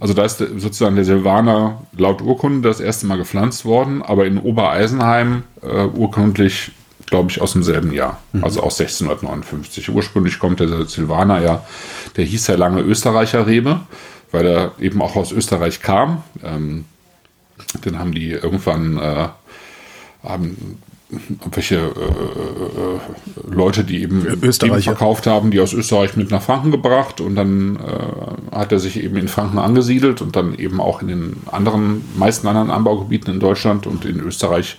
[0.00, 4.38] Also da ist sozusagen der Silvaner laut Urkunde das erste Mal gepflanzt worden, aber in
[4.38, 6.72] Obereisenheim äh, urkundlich,
[7.06, 9.90] glaube ich, aus demselben Jahr, also aus 1659.
[9.90, 11.64] Ursprünglich kommt der Silvaner ja,
[12.16, 13.80] der hieß ja lange Österreicher Rebe,
[14.30, 16.22] weil er eben auch aus Österreich kam.
[16.42, 16.86] Ähm,
[17.84, 19.28] den haben die irgendwann äh,
[20.22, 20.78] haben
[21.54, 26.70] welche äh, äh, Leute, die eben, eben verkauft haben, die aus Österreich mit nach Franken
[26.70, 31.02] gebracht und dann äh, hat er sich eben in Franken angesiedelt und dann eben auch
[31.02, 34.78] in den anderen, meisten anderen Anbaugebieten in Deutschland und in Österreich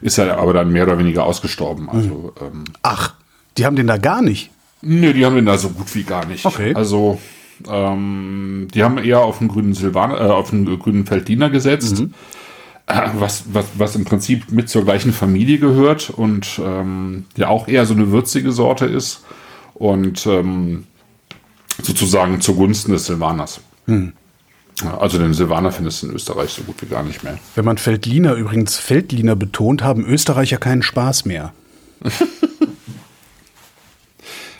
[0.00, 1.88] ist er aber dann mehr oder weniger ausgestorben.
[1.88, 3.14] Also ähm, Ach,
[3.56, 4.50] die haben den da gar nicht.
[4.82, 6.44] Nee, die haben den da so gut wie gar nicht.
[6.44, 6.74] Okay.
[6.74, 7.18] Also,
[7.68, 12.08] ähm, die haben eher auf den grünen Silvaner, äh, auf den grünen Feldliner gesetzt, äh,
[12.86, 17.86] was, was, was im Prinzip mit zur gleichen Familie gehört und ähm, ja auch eher
[17.86, 19.24] so eine würzige Sorte ist
[19.74, 20.84] und ähm,
[21.82, 23.60] sozusagen zugunsten des Silvaners.
[24.82, 27.38] Ja, Also den Silvaner findest du in Österreich so gut wie gar nicht mehr.
[27.54, 31.52] Wenn man Feldliner übrigens Feldliner betont, haben Österreicher keinen Spaß mehr.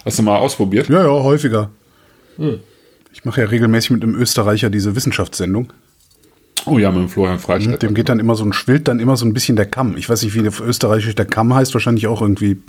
[0.05, 0.89] Hast du mal ausprobiert?
[0.89, 1.71] Ja, ja, häufiger.
[3.13, 5.73] Ich mache ja regelmäßig mit einem Österreicher diese Wissenschaftssendung.
[6.67, 7.83] Oh ja, mit dem Florian Freistedt.
[7.83, 9.97] Dem geht dann immer so ein schwillt dann immer so ein bisschen der Kamm.
[9.97, 12.63] Ich weiß nicht, wie der österreichisch der Kamm heißt, wahrscheinlich auch irgendwie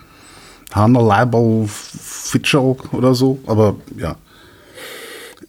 [0.73, 4.17] Hanner Leiber Fitscher oder so, aber ja.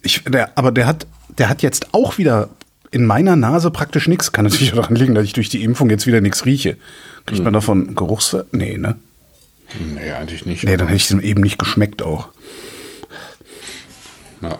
[0.01, 1.07] Ich, der, aber der hat,
[1.37, 2.49] der hat jetzt auch wieder
[2.91, 4.31] in meiner Nase praktisch nichts.
[4.31, 6.77] Kann natürlich daran liegen, dass ich durch die Impfung jetzt wieder nichts rieche.
[7.25, 8.45] Kriegt man davon Geruchsver...
[8.51, 8.95] Nee, ne?
[9.95, 10.63] Nee, eigentlich nicht.
[10.63, 12.29] Nee, dann hätte ich es eben nicht geschmeckt auch.
[14.41, 14.57] ja.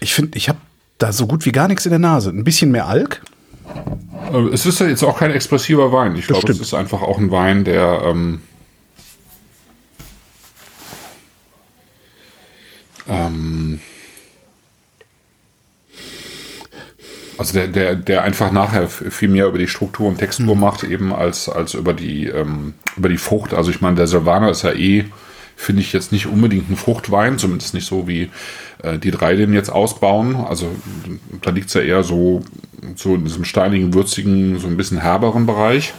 [0.00, 0.58] Ich finde, ich habe
[1.04, 2.30] da so gut wie gar nichts in der Nase.
[2.30, 3.22] Ein bisschen mehr Alk.
[4.32, 6.16] Äh, Es ist ja jetzt auch kein expressiver Wein.
[6.16, 8.40] Ich glaube, es ist einfach auch ein Wein, der ähm,
[13.06, 13.80] ähm,
[17.36, 21.12] also der, der, der einfach nachher viel mehr über die Struktur und Textur macht, eben
[21.12, 23.52] als, als über die ähm, über die Frucht.
[23.52, 25.04] Also ich meine, der Silvaner ist ja eh,
[25.56, 28.30] finde ich jetzt nicht unbedingt ein Fruchtwein, zumindest nicht so wie
[28.82, 30.36] äh, die drei den jetzt ausbauen.
[30.36, 30.70] Also
[31.42, 32.42] da liegt es ja eher so,
[32.96, 35.94] so in diesem steinigen, würzigen, so ein bisschen herberen Bereich.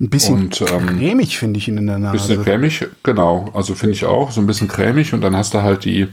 [0.00, 2.12] Ein bisschen Und, ähm, cremig finde ich ihn in der Nase.
[2.12, 3.50] Bisschen cremig, genau.
[3.54, 6.08] Also finde ich auch, so ein bisschen cremig und dann hast du halt die.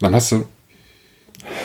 [0.00, 0.46] Dann hast du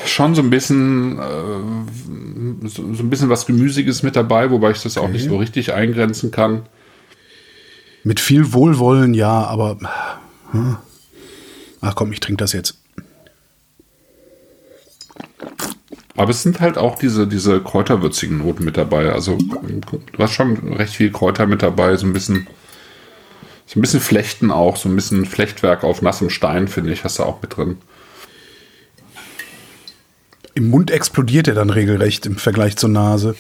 [0.06, 4.82] schon so ein bisschen äh, so, so ein bisschen was Gemüsiges mit dabei, wobei ich
[4.82, 6.64] das auch nicht so richtig eingrenzen kann.
[8.04, 9.78] Mit viel Wohlwollen, ja, aber.
[10.52, 10.78] hm.
[11.82, 12.78] Ach komm, ich trinke das jetzt.
[16.16, 19.12] Aber es sind halt auch diese, diese kräuterwürzigen Noten mit dabei.
[19.12, 22.48] Also du hast schon recht viel Kräuter mit dabei, so ein bisschen,
[23.66, 27.20] so ein bisschen Flechten auch, so ein bisschen Flechtwerk auf nassem Stein, finde ich, hast
[27.20, 27.78] du auch mit drin.
[30.54, 33.36] Im Mund explodiert er dann regelrecht im Vergleich zur Nase.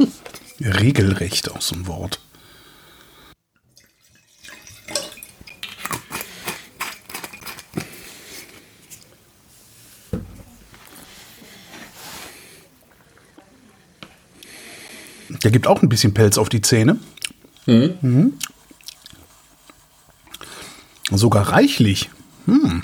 [0.60, 2.20] regelrecht auch so ein Wort.
[15.44, 16.98] Der gibt auch ein bisschen Pelz auf die Zähne.
[17.66, 18.34] Mhm.
[21.10, 22.10] Sogar reichlich.
[22.46, 22.82] Hm.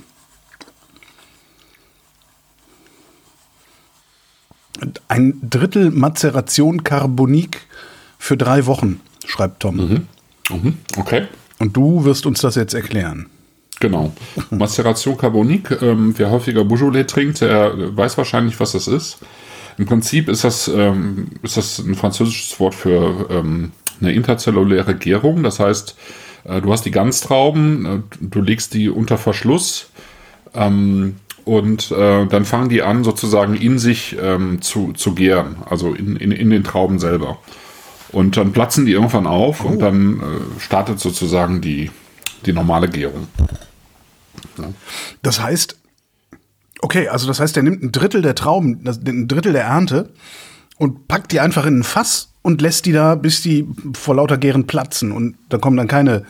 [5.08, 7.60] Ein Drittel Mazeration Carbonik
[8.18, 9.76] für drei Wochen, schreibt Tom.
[9.76, 10.08] Mhm.
[10.50, 10.78] Mhm.
[10.96, 11.28] Okay.
[11.58, 13.30] Und du wirst uns das jetzt erklären.
[13.80, 14.12] Genau.
[14.50, 15.80] Maceration Carbonique.
[15.82, 19.18] Ähm, wer häufiger Beaujolais trinkt, der weiß wahrscheinlich, was das ist.
[19.78, 25.42] Im Prinzip ist das, ähm, ist das ein französisches Wort für ähm, eine interzelluläre Gärung.
[25.42, 25.96] Das heißt,
[26.44, 29.90] äh, du hast die Ganztrauben, äh, du legst die unter Verschluss
[30.54, 35.92] ähm, und äh, dann fangen die an, sozusagen in sich ähm, zu, zu gären, also
[35.92, 37.38] in, in, in den Trauben selber.
[38.12, 39.68] Und dann platzen die irgendwann auf oh.
[39.68, 41.90] und dann äh, startet sozusagen die,
[42.46, 43.26] die normale Gärung.
[44.56, 44.68] Ja.
[45.22, 45.76] Das heißt,
[46.84, 50.10] okay, also das heißt, er nimmt ein Drittel der Trauben, ein Drittel der Ernte
[50.76, 54.36] und packt die einfach in ein Fass und lässt die da, bis die vor lauter
[54.36, 55.10] Gären platzen.
[55.10, 56.24] Und da kommen dann keine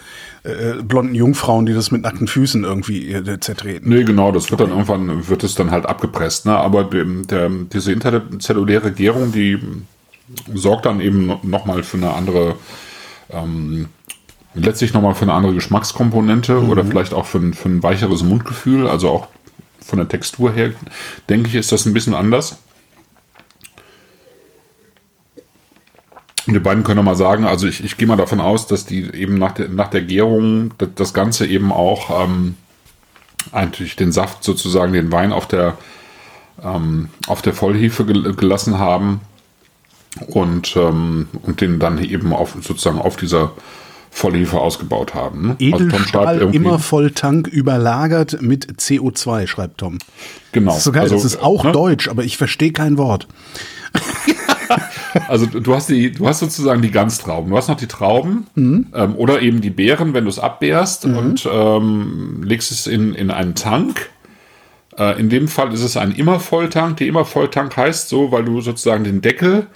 [0.44, 3.88] äh, blonden Jungfrauen, die das mit nackten Füßen irgendwie äh, zertreten.
[3.88, 6.46] Nee, genau, das wird dann irgendwann, wird es dann halt abgepresst.
[6.46, 6.56] Ne?
[6.56, 9.58] Aber der, der, diese interzelluläre Gärung, die
[10.54, 12.54] sorgt dann eben nochmal für eine andere,
[13.30, 13.86] ähm,
[14.54, 16.70] letztlich nochmal für eine andere Geschmackskomponente mhm.
[16.70, 18.86] oder vielleicht auch für ein, für ein weicheres Mundgefühl.
[18.86, 19.26] Also auch
[19.85, 20.73] von der Textur her,
[21.29, 22.59] denke ich, ist das ein bisschen anders.
[26.47, 29.38] Die beiden können mal sagen, also ich, ich gehe mal davon aus, dass die eben
[29.38, 32.57] nach der, nach der Gärung das, das Ganze eben auch ähm,
[33.51, 35.79] eigentlich den Saft sozusagen, den Wein auf der,
[36.62, 39.20] ähm, auf der Vollhefe gel gelassen haben
[40.27, 43.53] und, ähm, und den dann eben auf, sozusagen auf dieser
[44.14, 45.48] Vollhefe ausgebaut haben.
[45.48, 45.57] Ne?
[45.59, 49.98] Edelstahl also immer voll Tank überlagert mit CO2, schreibt Tom.
[50.53, 50.70] Genau.
[50.70, 51.72] Das ist so geil, also, das ist auch ne?
[51.72, 53.27] Deutsch, aber ich verstehe kein Wort.
[55.29, 57.50] also du hast die, du hast sozusagen die Ganztrauben.
[57.50, 58.87] Du hast noch die Trauben mhm.
[58.94, 61.16] ähm, oder eben die Beeren, wenn du es abbeerst mhm.
[61.16, 64.11] und ähm, legst es in, in einen Tank.
[64.96, 66.98] Äh, in dem Fall ist es ein Immervolltank.
[66.98, 69.66] Die Immervolltank heißt so, weil du sozusagen den Deckel,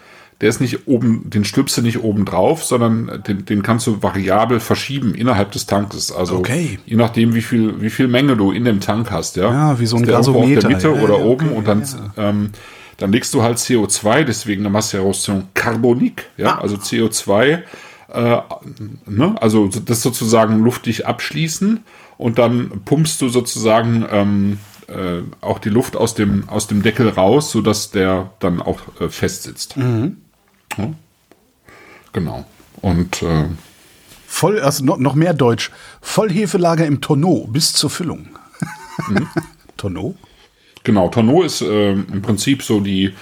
[0.40, 4.03] der ist nicht oben, den stülpst du nicht oben drauf, sondern den, den kannst du
[4.03, 6.12] variabel verschieben innerhalb des Tankes.
[6.12, 6.79] Also okay.
[6.87, 9.51] je nachdem, wie viel, wie viel Menge du in dem Tank hast, ja.
[9.51, 10.59] Ja, wie so ein Gasometer.
[10.59, 11.83] Auf der Mitte ja, oder ja, oben okay, und dann
[12.16, 12.29] ja.
[12.31, 12.51] ähm,
[12.98, 16.61] dann legst du halt CO2, deswegen eine Maceration Carbonik, ja, ah.
[16.61, 17.62] also CO2,
[18.12, 18.40] äh,
[19.07, 19.37] ne?
[19.40, 21.85] also das sozusagen luftig abschließen
[22.16, 27.09] und dann pumpst du sozusagen ähm, äh, auch die Luft aus dem, aus dem Deckel
[27.09, 29.77] raus, sodass der dann auch äh, fest sitzt.
[29.77, 30.16] Mhm.
[30.76, 30.92] Ja?
[32.12, 32.44] Genau.
[32.81, 33.46] Und äh,
[34.31, 35.70] Voll, also noch, noch mehr Deutsch.
[36.02, 38.28] Vollhefelager im Tonneau bis zur Füllung.
[39.09, 39.26] Mhm.
[39.78, 40.16] Tonneau?
[40.85, 43.14] Genau, Tonneau ist äh, im Prinzip so die,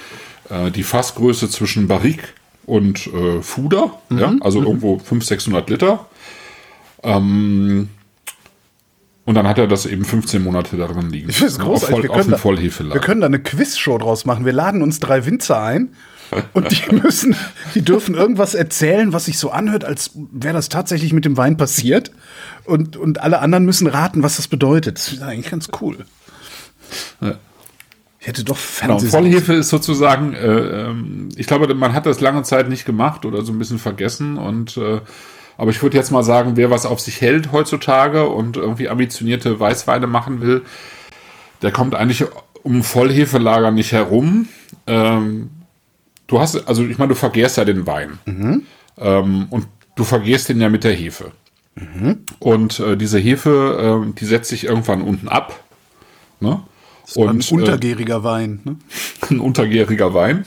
[0.49, 2.27] äh, die Fassgröße zwischen Barrique
[2.65, 4.19] und äh, Fuder, mhm.
[4.19, 4.67] ja, also mhm.
[4.67, 6.05] irgendwo 500, 600 Liter.
[7.03, 7.89] Ähm,
[9.25, 11.29] und dann hat er das eben 15 Monate darin liegen.
[11.29, 11.95] Ich finde es großartig.
[11.95, 14.45] Voll, wir, können da, wir können da eine Quizshow draus machen.
[14.45, 15.89] Wir laden uns drei Winzer ein
[16.53, 17.35] und die müssen,
[17.75, 21.57] die dürfen irgendwas erzählen, was sich so anhört, als wäre das tatsächlich mit dem Wein
[21.57, 22.11] passiert.
[22.65, 24.97] Und, und alle anderen müssen raten, was das bedeutet.
[24.97, 26.05] Das ist eigentlich ganz cool.
[27.21, 27.35] Ja.
[28.19, 29.05] Ich hätte doch Fernseh.
[29.05, 33.25] Genau, Vollhefe ist sozusagen, äh, ähm, ich glaube, man hat das lange Zeit nicht gemacht
[33.25, 34.99] oder so ein bisschen vergessen und äh,
[35.57, 39.59] aber ich würde jetzt mal sagen, wer was auf sich hält heutzutage und irgendwie ambitionierte
[39.59, 40.63] Weißweine machen will,
[41.61, 42.25] der kommt eigentlich
[42.63, 44.47] um Vollhefelager nicht herum.
[44.85, 45.49] Ähm,
[46.27, 48.19] du hast, also ich meine, du vergärst ja den Wein.
[48.25, 48.63] Mhm.
[48.97, 51.31] Ähm, und du vergärst den ja mit der Hefe.
[51.75, 52.19] Mhm.
[52.39, 55.63] Und äh, diese Hefe, äh, die setzt sich irgendwann unten ab.
[56.39, 56.61] Ne?
[57.15, 58.59] Und, ein untergäriger äh, Wein.
[58.63, 58.75] Ne?
[59.29, 60.45] Ein untergäriger Wein.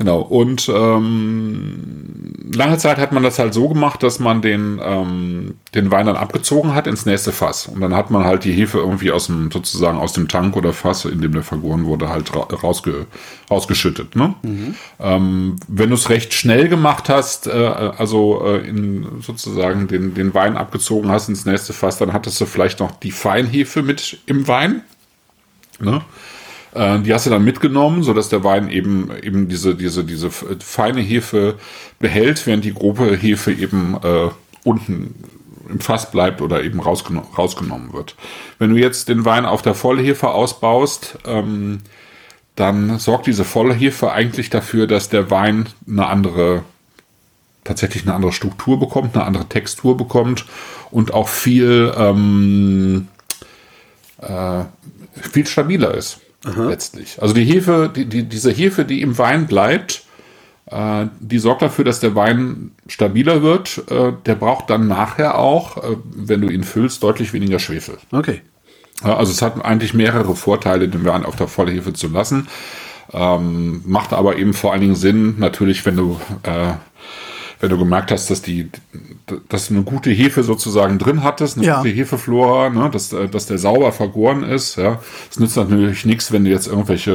[0.00, 0.20] Genau.
[0.20, 5.90] Und ähm, lange Zeit hat man das halt so gemacht, dass man den, ähm, den
[5.90, 7.66] Wein dann abgezogen hat ins nächste Fass.
[7.66, 10.72] Und dann hat man halt die Hefe irgendwie aus dem, sozusagen aus dem Tank oder
[10.72, 13.08] Fass, in dem der vergoren wurde, halt ra rausge
[13.50, 14.16] rausgeschüttet.
[14.16, 14.34] Ne?
[14.40, 14.74] Mhm.
[15.00, 20.32] Ähm, wenn du es recht schnell gemacht hast, äh, also äh, in sozusagen den, den
[20.32, 24.48] Wein abgezogen hast ins nächste Fass, dann hattest du vielleicht noch die Feinhefe mit im
[24.48, 24.80] Wein.
[25.78, 26.00] Ne?
[26.74, 31.00] Äh, die hast du dann mitgenommen, sodass der Wein eben eben diese diese diese feine
[31.00, 31.56] Hefe
[31.98, 34.28] behält, während die grobe Hefe eben äh,
[34.64, 35.14] unten
[35.68, 38.16] im Fass bleibt oder eben rausgeno rausgenommen wird.
[38.58, 41.80] Wenn du jetzt den Wein auf der Vollhefe ausbaust, ähm,
[42.56, 46.62] dann sorgt diese Vollhefe eigentlich dafür, dass der Wein eine andere
[47.64, 50.46] tatsächlich eine andere Struktur bekommt, eine andere Textur bekommt
[50.90, 53.08] und auch viel ähm,
[54.18, 54.64] äh,
[55.14, 56.20] viel stabiler ist.
[56.44, 56.68] Aha.
[56.68, 57.20] Letztlich.
[57.20, 60.04] Also die Hefe, die, die, diese Hefe, die im Wein bleibt,
[60.70, 63.82] Äh, die sorgt dafür, dass der Wein stabiler wird.
[63.90, 67.98] Äh, der braucht dann nachher auch, äh, wenn du ihn füllst, deutlich weniger Schwefel.
[68.12, 68.42] Okay.
[69.02, 72.46] Also es hat eigentlich mehrere Vorteile, den Wein auf der Vollhefe zu lassen.
[73.12, 76.74] Ähm, macht aber eben vor allen Dingen Sinn, natürlich, wenn du, äh,
[77.60, 78.70] wenn du gemerkt hast, dass die,
[79.50, 81.76] dass du eine gute Hefe sozusagen drin hattest, eine Ja.
[81.82, 84.76] gute Hefeflora, ne, dass, äh, dass der sauber vergoren ist.
[84.76, 84.98] Ja,
[85.30, 87.12] es nützt natürlich nichts, wenn du jetzt irgendwelche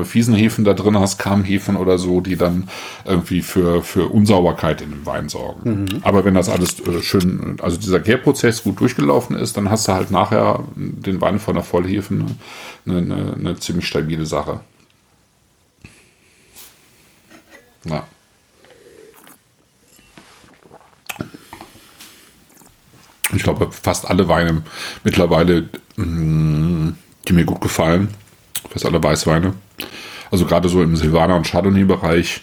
[0.00, 2.68] äh, fiesen Hefen da drin hast, Kammhefen oder so, die dann
[3.04, 5.86] irgendwie für für Unsauberkeit in dem Wein sorgen.
[6.02, 9.92] Aber wenn das alles äh, schön, also dieser Gärprozess gut durchgelaufen ist, dann hast du
[9.92, 14.60] halt nachher den Wein von der Vollhefe eine, eine, eine, eine ziemlich stabile Sache.
[17.84, 18.06] Ja.
[23.34, 24.62] Ich glaube, fast alle Weine
[25.02, 26.92] mittlerweile, mh,
[27.28, 28.08] die mir gut gefallen,
[28.70, 29.54] fast alle Weißweine,
[30.30, 32.42] also gerade so im Silvaner- und Chardonnay-Bereich,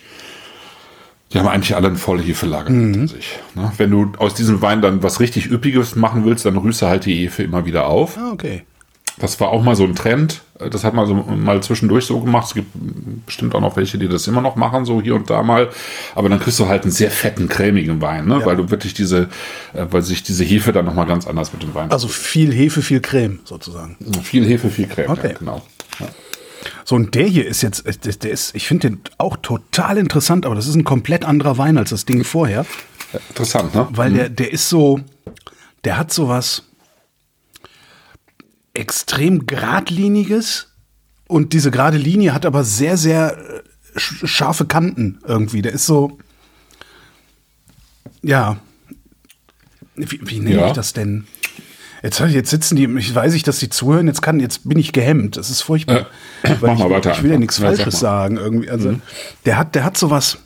[1.33, 3.39] die haben eigentlich alle ein Vollhefelager hinter sich.
[3.55, 3.71] Ne?
[3.77, 7.05] Wenn du aus diesem Wein dann was richtig Üppiges machen willst, dann rührst du halt
[7.05, 8.17] die Hefe immer wieder auf.
[8.17, 8.63] Ah, okay.
[9.18, 10.41] Das war auch mal so ein Trend.
[10.57, 12.47] Das hat man so mal zwischendurch so gemacht.
[12.47, 12.70] Es gibt
[13.26, 15.70] bestimmt auch noch welche, die das immer noch machen, so hier und da mal.
[16.16, 18.45] Aber dann kriegst du halt einen sehr fetten, cremigen Wein, ne?
[18.45, 19.30] weil du wirklich diese,
[19.74, 21.91] äh, weil sich diese Hefe dann nochmal ganz anders mit dem Wein.
[21.91, 23.97] Also viel Hefe, viel Creme sozusagen.
[24.24, 25.09] viel Hefe, viel Creme.
[25.09, 25.30] Okay.
[25.30, 25.62] Ja, genau.
[25.99, 26.07] Ja.
[26.86, 30.45] So, und der hier ist jetzt, äh, der, ist, ich finde den auch total interessant,
[30.45, 32.66] aber das ist ein komplett anderer Wein als das Ding vorher,
[33.30, 33.88] Interessant, ne?
[33.91, 34.99] weil der, der ist so,
[35.84, 36.64] der hat so was
[38.74, 40.67] extrem geradliniges
[41.28, 45.61] und diese gerade Linie hat aber sehr, sehr äh, sch- scharfe Kanten irgendwie.
[45.61, 46.17] Der ist so,
[48.22, 48.57] ja,
[49.95, 50.67] wie, wie nenne Ja.
[50.67, 51.26] ich das denn?
[52.03, 54.91] Jetzt, jetzt sitzen die, ich weiß ich, dass sie zuhören, jetzt kann, jetzt bin ich
[54.91, 55.38] gehemmt.
[55.38, 56.07] Das ist furchtbar.
[56.43, 58.72] Äh, mach mal ich, weiter Ich will ja nichts Ja, Falsches sagen irgendwie.
[58.72, 58.99] Also,
[59.45, 60.39] der hat, der hat sowas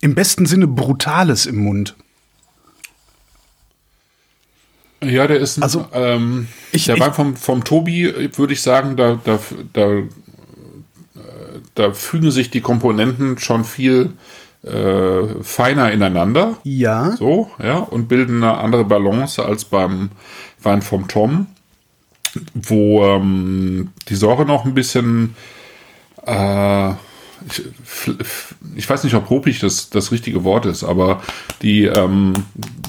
[0.00, 1.94] im besten Sinne Brutales im Mund.
[5.02, 8.62] Ja, der ist ein, Also, ähm, ich- der ich- Wein vom, vom Tobi, würde ich
[8.62, 9.38] sagen, da, da,
[9.72, 10.04] da, äh,
[11.74, 14.10] da fügen sich die Komponenten schon viel
[14.64, 16.56] äh, feiner ineinander.
[16.62, 17.16] Ja.
[17.16, 20.10] So, ja, und bilden eine andere Balance als beim
[20.62, 21.48] Wein vom Tom,
[22.54, 25.34] wo ähm, die Säure noch ein bisschen,
[26.24, 26.92] äh,
[28.76, 31.22] ich, weiß nicht, ob ruppig das, das richtige Wort ist, aber
[31.62, 32.32] die, ähm,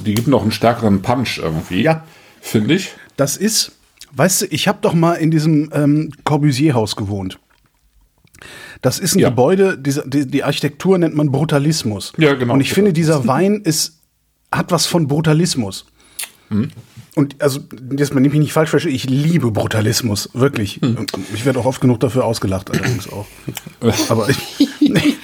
[0.06, 2.04] die gibt noch einen stärkeren Punch irgendwie, Ja.
[2.42, 2.92] finde ich.
[3.18, 3.74] Das ist,
[4.14, 7.40] weißt du, ich habe doch mal in diesem ähm, Corbusier-Haus gewohnt.
[8.82, 9.30] Das ist ein Ja.
[9.30, 12.12] Gebäude, diese, die, die Architektur nennt man Brutalismus.
[12.18, 12.54] Ja, genau.
[12.54, 14.00] Und ich finde, dieser Wein ist,
[14.52, 15.86] hat was von Brutalismus.
[16.50, 16.70] Hm.
[17.16, 17.60] Und also,
[17.96, 20.80] jetzt man nimmt mich nicht falsch verstehen, ich liebe Brutalismus, wirklich.
[20.82, 20.98] Hm.
[20.98, 23.28] Und Ich werde auch oft genug dafür ausgelacht, allerdings auch.
[24.10, 24.38] Aber ich,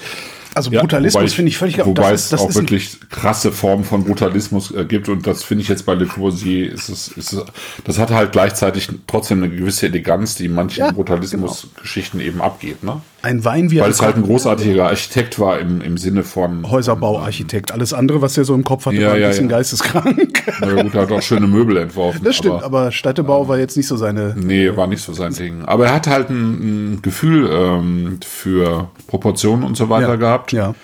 [0.56, 3.84] also Ja, Brutalismus ich- finde ich völlig Wobei das es das auch wirklich krasse Formen
[3.84, 7.34] von Brutalismus äh, gibt und das finde ich jetzt bei Le Corbusier ist es, ist
[7.34, 7.44] es,
[7.86, 10.98] das hat halt gleichzeitig trotzdem eine gewisse Eleganz, die manchen Ja, genau.
[10.98, 13.02] Brutalismus-Geschichten eben abgeht, ne?
[13.22, 17.74] ein Wein wie Weil es halt ein großartiger Architekt war im, im Sinne von Häuserbauarchitekt.
[17.74, 19.58] Alles andere, was er so im Kopf hatte, Ja, war ein ja, bisschen ja.
[19.58, 20.42] geisteskrank.
[20.62, 22.22] Na gut, er hat auch schöne Möbel entworfen.
[22.24, 24.36] Das stimmt, aber Städtebau war jetzt nicht so seine.
[24.38, 25.64] Nee, war nicht so sein Ding.
[25.66, 30.16] Aber er hat halt ein, ein Gefühl ähm, für Proportionen und so weiter Ja,
[30.48, 30.52] gehabt.
[30.54, 30.76] ja.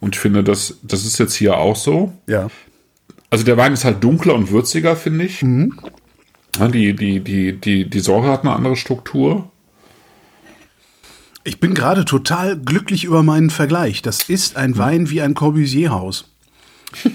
[0.00, 2.12] Und ich finde, das, das ist jetzt hier auch so.
[2.26, 2.48] Ja.
[3.30, 5.42] Also der Wein ist halt dunkler und würziger, finde ich.
[5.42, 5.78] Mhm.
[6.72, 9.50] Die, die, die, die, die Säure hat eine andere Struktur.
[11.42, 14.02] Ich bin gerade total glücklich über meinen Vergleich.
[14.02, 16.30] Das ist ein Wein wie ein Corbusier-Haus.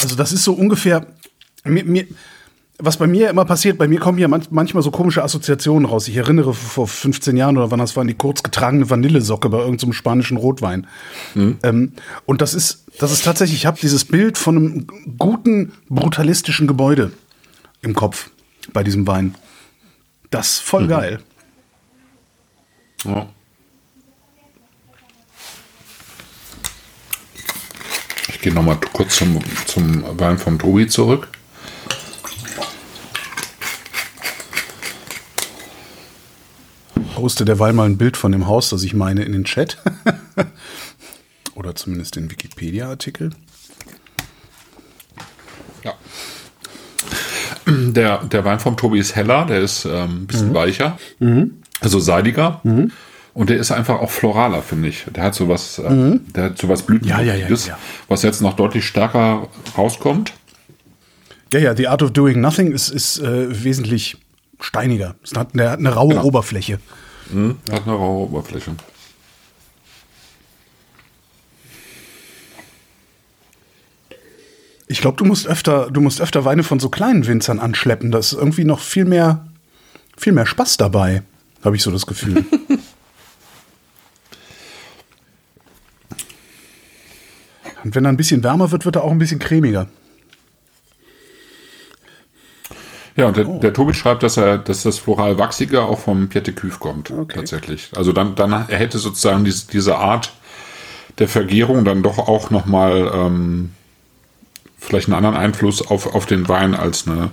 [0.00, 1.08] Also das ist so ungefähr.
[1.64, 2.06] Mir, mir,
[2.80, 6.06] was bei mir immer passiert, bei mir kommen ja manch, manchmal so komische Assoziationen raus.
[6.06, 9.58] Ich erinnere vor 15 Jahren oder wann das war, an die kurz getragene Vanillesocke bei
[9.58, 10.86] irgendeinem spanischen Rotwein.
[11.64, 11.92] Ähm,
[12.24, 14.86] und das ist, das ist tatsächlich, ich habe dieses Bild von einem
[15.18, 17.10] guten, brutalistischen Gebäude
[17.82, 18.30] im Kopf
[18.72, 19.34] bei diesem Wein.
[20.30, 21.18] Das ist voll geil.
[23.04, 23.26] Ja.
[28.28, 31.28] Ich gehe nochmal kurz zum, zum Wein vom Tobi zurück.
[37.18, 39.78] Poste derweil mal ein Bild von dem Haus, das ich meine, in den Chat.
[41.56, 43.30] Oder zumindest den Wikipedia-Artikel.
[45.82, 45.94] Ja.
[47.66, 50.96] Der, der Wein vom Tobi ist heller, der ist ähm, ein bisschen weicher,
[51.80, 52.60] also seidiger.
[53.34, 55.04] Und der ist einfach auch floraler, finde ich.
[55.14, 57.78] Der hat sowas, äh, der hat sowas Ja, ja, ja, Blütenhaftiges, ja.
[58.06, 60.32] was jetzt noch deutlich stärker rauskommt.
[61.52, 64.16] Ja, ja, The Art of Doing Nothing ist, ist äh, wesentlich
[64.60, 65.16] steiniger.
[65.34, 66.24] Hat eine, hat eine raue Genau.
[66.24, 66.78] Oberfläche.
[67.30, 68.72] Hm, hat eine raue Oberfläche.
[74.90, 78.10] Ich glaube, du musst öfter, du musst öfter Weine von so kleinen Winzern anschleppen.
[78.10, 79.46] Da ist irgendwie noch viel mehr,
[80.16, 81.22] viel mehr Spaß dabei,
[81.62, 82.44] habe ich so das Gefühl.
[87.84, 89.88] Und wenn er ein bisschen wärmer wird, wird er auch ein bisschen cremiger.
[93.18, 96.52] Ja, und der, der Tobi schreibt, dass er, dass das floral wachsige auch vom Piette
[96.52, 97.34] Cuf kommt, Okay.
[97.34, 97.90] tatsächlich.
[97.96, 100.32] Also dann, dann er hätte sozusagen diese, diese Art
[101.18, 103.72] der Vergärung dann doch auch nochmal ähm,
[104.78, 107.30] vielleicht einen anderen Einfluss auf, auf den Wein als eine,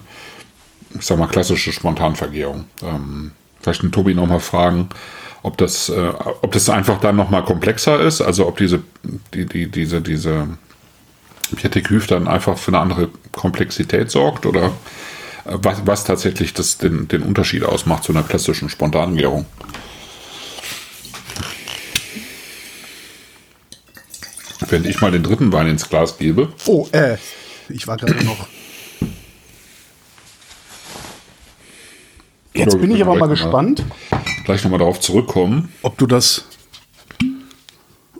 [0.97, 2.65] ich sag mal, klassische Spontanvergärung.
[2.81, 3.31] Ähm,
[3.61, 4.89] vielleicht den Tobi nochmal fragen,
[5.43, 8.81] ob das, äh, ob das einfach dann nochmal komplexer ist, also ob diese,
[9.35, 10.47] die, die, diese, diese
[11.55, 14.71] Piette Cuf dann einfach für eine andere Komplexität sorgt oder
[15.45, 19.45] was, was tatsächlich das, den, den Unterschied ausmacht zu einer klassischen Spontangärung.
[24.69, 27.17] Wenn ich mal den dritten Wein ins Glas gebe, Oh, äh,
[27.69, 28.47] ich war gerade noch.
[32.53, 33.85] Jetzt bin ich aber mal gleich noch mal- gespannt,
[34.45, 35.73] gleich nochmal darauf zurückkommen.
[35.81, 36.45] ob du das,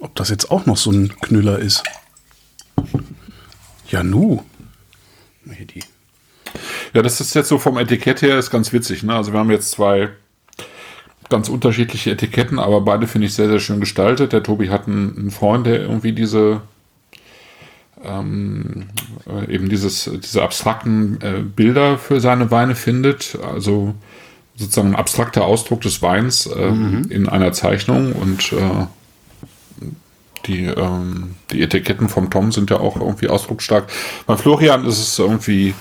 [0.02, 1.84] ob das jetzt auch noch so ein Knüller ist.
[3.90, 4.44] Ja, nu.
[5.56, 5.84] Hier die.
[6.96, 9.04] Ja, das ist jetzt so vom Etikett her ist ganz witzig.
[9.04, 9.14] Ne?
[9.14, 10.12] Also wir haben jetzt zwei
[11.30, 14.32] ganz unterschiedliche Etiketten, aber beide finde ich sehr, sehr schön gestaltet.
[14.32, 16.62] Der Tobi hat einen, einen Freund, der irgendwie diese
[18.02, 18.88] ähm,
[19.28, 23.38] äh, eben dieses, diese abstrakten äh, Bilder für seine Weine findet.
[23.44, 23.94] Also
[24.56, 26.68] sozusagen ein abstrakter Ausdruck des Weins äh,
[27.10, 28.86] in einer Zeichnung und äh,
[30.46, 33.92] die, ähm, die Etiketten vom Tom sind ja auch irgendwie ausdrucksstark.
[34.28, 35.74] Bei Florian ist es irgendwie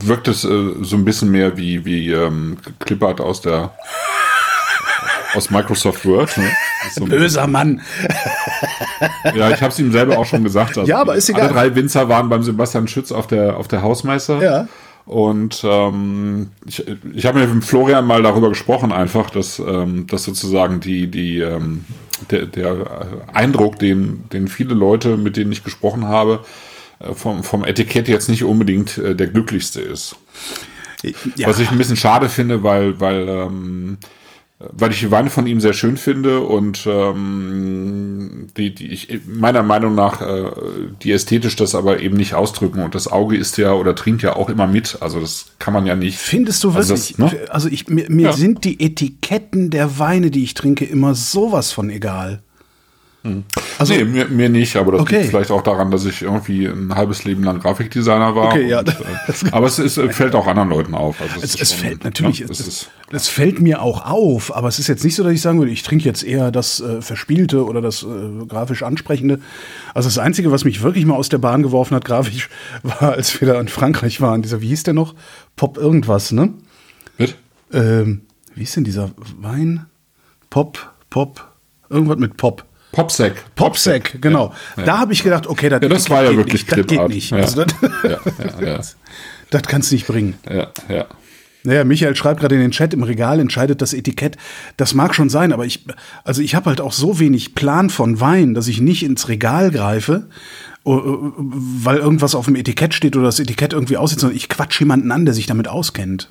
[0.00, 3.72] wirkt es äh, so ein bisschen mehr wie, wie ähm, Clippert aus der
[5.34, 6.36] aus Microsoft Word.
[6.36, 6.50] Ne?
[6.92, 7.80] So Böser Mann.
[9.34, 10.78] ja, ich habe es ihm selber auch schon gesagt.
[10.78, 11.42] Also Ja, aber ist egal.
[11.42, 14.42] Alle drei Winzer waren beim Sebastian Schütz auf der, auf der Hausmeister.
[14.42, 14.68] Ja.
[15.06, 16.84] Und ähm, ich,
[17.14, 21.40] ich habe mit dem Florian mal darüber gesprochen, einfach, dass, ähm, dass sozusagen die, die,
[21.40, 21.84] ähm,
[22.30, 22.86] der, der
[23.32, 26.40] Eindruck, den, den viele Leute, mit denen ich gesprochen habe,
[27.12, 30.16] vom, vom Etikett jetzt nicht unbedingt äh, der glücklichste ist.
[31.36, 31.48] Ja.
[31.48, 33.98] Was ich ein bisschen schade finde, weil, weil, ähm,
[34.58, 39.62] weil ich die Weine von ihm sehr schön finde und ähm, die, die ich meiner
[39.62, 40.50] Meinung nach äh,
[41.02, 44.36] die ästhetisch das aber eben nicht ausdrücken und das Auge ist ja oder trinkt ja
[44.36, 46.16] auch immer mit, also das kann man ja nicht.
[46.18, 47.16] Findest du Also wirklich?
[47.18, 47.38] das, ne?
[47.50, 48.32] Also ich, mir, mir Ja.
[48.32, 52.42] sind die Etiketten der Weine, die ich trinke, immer sowas von egal.
[53.78, 55.18] Also, nee, mir, mir nicht, aber das Okay.
[55.20, 58.48] liegt vielleicht auch daran, dass ich irgendwie ein halbes Leben lang Grafikdesigner war.
[58.48, 58.80] Okay, ja.
[58.80, 58.94] und, äh,
[59.52, 61.20] aber es ist, fällt auch anderen Leuten auf.
[61.22, 64.04] Also es, ist es schon, fällt natürlich, ne, es, es ist, es fällt mir auch
[64.04, 66.50] auf, aber es ist jetzt nicht so, dass ich sagen würde, ich trinke jetzt eher
[66.50, 69.40] das äh, Verspielte oder das äh, grafisch Ansprechende.
[69.94, 72.50] Also das Einzige, was mich wirklich mal aus der Bahn geworfen hat, grafisch,
[72.82, 75.14] war, als wir da in Frankreich waren, dieser, wie hieß der noch?
[75.56, 76.52] Pop irgendwas, ne?
[77.16, 77.36] mit?
[77.72, 78.20] Ähm,
[78.54, 79.10] wie hieß denn dieser
[79.40, 79.86] Wein?
[80.50, 81.48] Pop, Pop,
[81.88, 82.64] irgendwas mit Pop.
[82.94, 83.34] Popsec.
[83.56, 84.54] Popsec, genau.
[84.76, 87.08] Da habe ich gedacht, okay, das, Ja, das war ja geht wirklich nicht, das geht
[87.08, 87.30] nicht.
[87.30, 87.36] Ja.
[87.38, 87.74] Also das,
[88.04, 88.10] Ja,
[88.60, 88.80] ja, ja.
[89.50, 90.34] das kannst du nicht bringen.
[90.48, 91.06] Ja, ja.
[91.64, 94.36] Naja, Michael schreibt gerade in den Chat, im Regal entscheidet das Etikett.
[94.76, 95.86] Das mag schon sein, aber ich,
[96.22, 99.70] also ich habe halt auch so wenig Plan von Wein, dass ich nicht ins Regal
[99.70, 100.28] greife,
[100.84, 104.78] äh, weil irgendwas auf dem Etikett steht oder das Etikett irgendwie aussieht, sondern ich quatsch
[104.78, 106.28] jemanden an, der sich damit auskennt.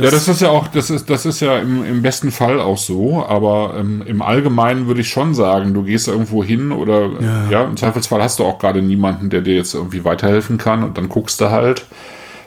[0.00, 2.78] Ja, das ist ja auch, das ist, das ist ja im, im besten Fall auch
[2.78, 7.10] so, aber ähm, im Allgemeinen würde ich schon sagen, du gehst irgendwo hin oder
[7.50, 7.64] ja.
[7.64, 11.08] im Zweifelsfall hast du auch gerade niemanden, der dir jetzt irgendwie weiterhelfen kann und dann
[11.08, 11.86] guckst du halt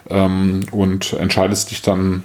[0.09, 2.23] ähm, und entscheidest dich dann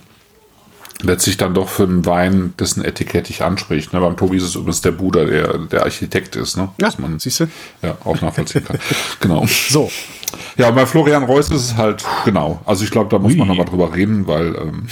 [1.03, 3.93] letztlich dann doch für einen Wein, dessen Etikett dich anspricht.
[3.93, 4.01] Ne?
[4.01, 6.71] Beim Tobi ist es übrigens der Bruder, der der Architekt ist, ne?
[6.81, 7.49] Ja, Was man siehst du?
[7.83, 8.79] ja auch nachvollziehen kann.
[9.21, 9.45] genau.
[9.47, 9.91] So,
[10.57, 12.61] Ja, bei Florian Reuss ist es halt, genau.
[12.65, 14.87] Also ich glaube, da muss man nochmal drüber reden, weil ähm,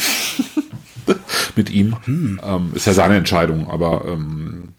[1.57, 3.69] mit ihm ähm, ist ja seine Entscheidung.
[3.69, 4.75] Aber ähm,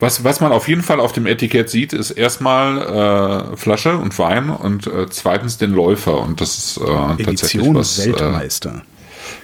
[0.00, 4.18] was, was man auf jeden Fall auf dem Etikett sieht, ist erstmal äh, Flasche und
[4.18, 6.20] Wein und äh, zweitens den Läufer.
[6.20, 7.98] Und das ist äh, tatsächlich Edition was.
[7.98, 8.82] Äh, Weltmeister.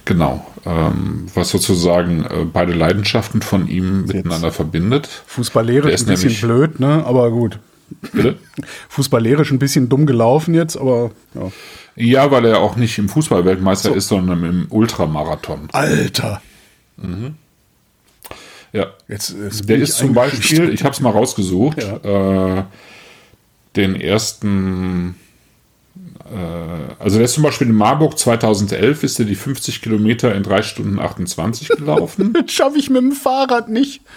[0.06, 0.46] genau.
[0.64, 5.08] Ähm, was sozusagen äh, beide Leidenschaften von ihm miteinander verbindet.
[5.26, 7.04] Fußballerisch ist ein bisschen blöd, ne?
[7.06, 7.58] Aber gut.
[8.12, 8.36] Bitte?
[8.88, 11.50] Fußballerisch ein bisschen dumm gelaufen jetzt, aber ja.
[11.98, 15.68] Ja, weil er auch nicht im Fußballweltmeister ist, sondern im Ultramarathon.
[15.72, 16.42] Alter.
[18.72, 18.86] Ja.
[19.08, 20.12] Jetzt, jetzt Der ist zum.
[20.12, 22.58] Beispiel, ich habe es mal rausgesucht, Ja.
[22.58, 22.64] äh,
[23.76, 25.14] den ersten
[26.98, 30.62] also der ist zum Beispiel in Marburg 2011 ist er die 50 Kilometer in 3
[30.62, 32.32] Stunden 28 gelaufen.
[32.46, 34.00] Das schaffe ich mit dem Fahrrad nicht.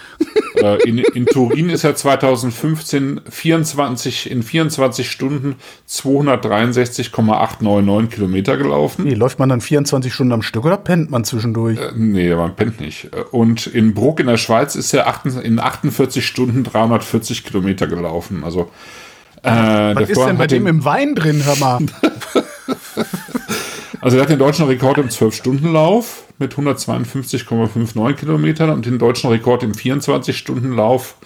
[0.56, 5.54] Äh, in, in Turin ist er 2015 24, in 24 Stunden
[5.86, 9.04] 263,899 Kilometer gelaufen.
[9.04, 11.78] Nee, läuft man dann 24 Stunden am Stück oder pennt man zwischendurch?
[11.78, 13.10] Äh, nee, man pennt nicht.
[13.14, 15.06] Äh, Und in Bruck in der Schweiz ist er
[15.42, 18.42] in 48 Stunden 340 Kilometer gelaufen.
[18.44, 18.70] Also
[19.42, 21.78] äh, Was ist denn bei dem im Wein drin, hör mal?
[24.02, 29.62] Also er hat den deutschen Rekord im 12-Stunden-Lauf mit 152,59 Kilometern und den deutschen Rekord
[29.62, 31.16] im 24-Stunden-Lauf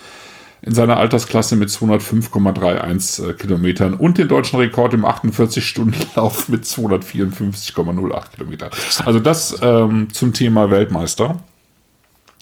[0.62, 8.30] in seiner Altersklasse mit 205,31 äh, Kilometern und den deutschen Rekord im 48-Stunden-Lauf mit 254,08
[8.34, 8.70] Kilometern.
[9.04, 11.36] Also das ähm, zum Thema Weltmeister.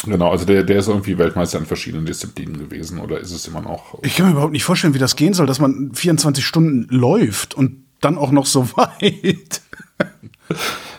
[0.05, 3.61] Genau, also der, der ist irgendwie Weltmeister in verschiedenen Disziplinen gewesen oder ist es immer
[3.61, 3.99] noch?
[4.03, 7.55] Ich kann mir überhaupt nicht vorstellen, wie das gehen soll, dass man 24 Stunden läuft
[7.55, 9.61] und dann auch noch so weit.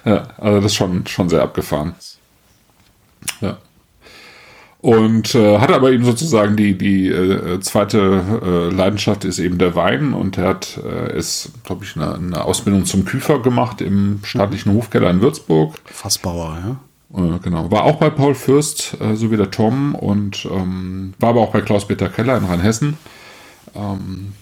[0.06, 1.96] Ja, also das ist schon, schon sehr abgefahren.
[3.42, 3.58] Ja.
[4.80, 9.76] Und äh, hat aber eben sozusagen die, die äh, zweite äh, Leidenschaft ist eben der
[9.76, 14.20] Wein und er hat äh, ist, glaube ich, eine, eine Ausbildung zum Küfer gemacht im
[14.24, 15.76] staatlichen Hofkeller in Würzburg.
[15.86, 16.80] Fassbauer, ja.
[17.16, 17.70] Äh, genau.
[17.72, 21.52] War auch bei Paul Fürst, äh, so wie der Tom und ähm, war aber auch
[21.52, 22.98] bei Klaus-Peter Keller in Rheinhessen.
[23.76, 24.34] Ähm,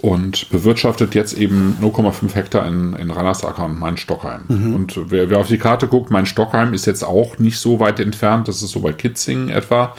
[0.00, 4.42] und bewirtschaftet jetzt eben 0,5 Hektar in, in Rannersacker und Main-Stockheim.
[4.74, 8.46] Und wer, wer auf die Karte guckt, Main-Stockheim ist jetzt auch nicht so weit entfernt.
[8.46, 9.96] Das ist so bei Kitzingen etwa.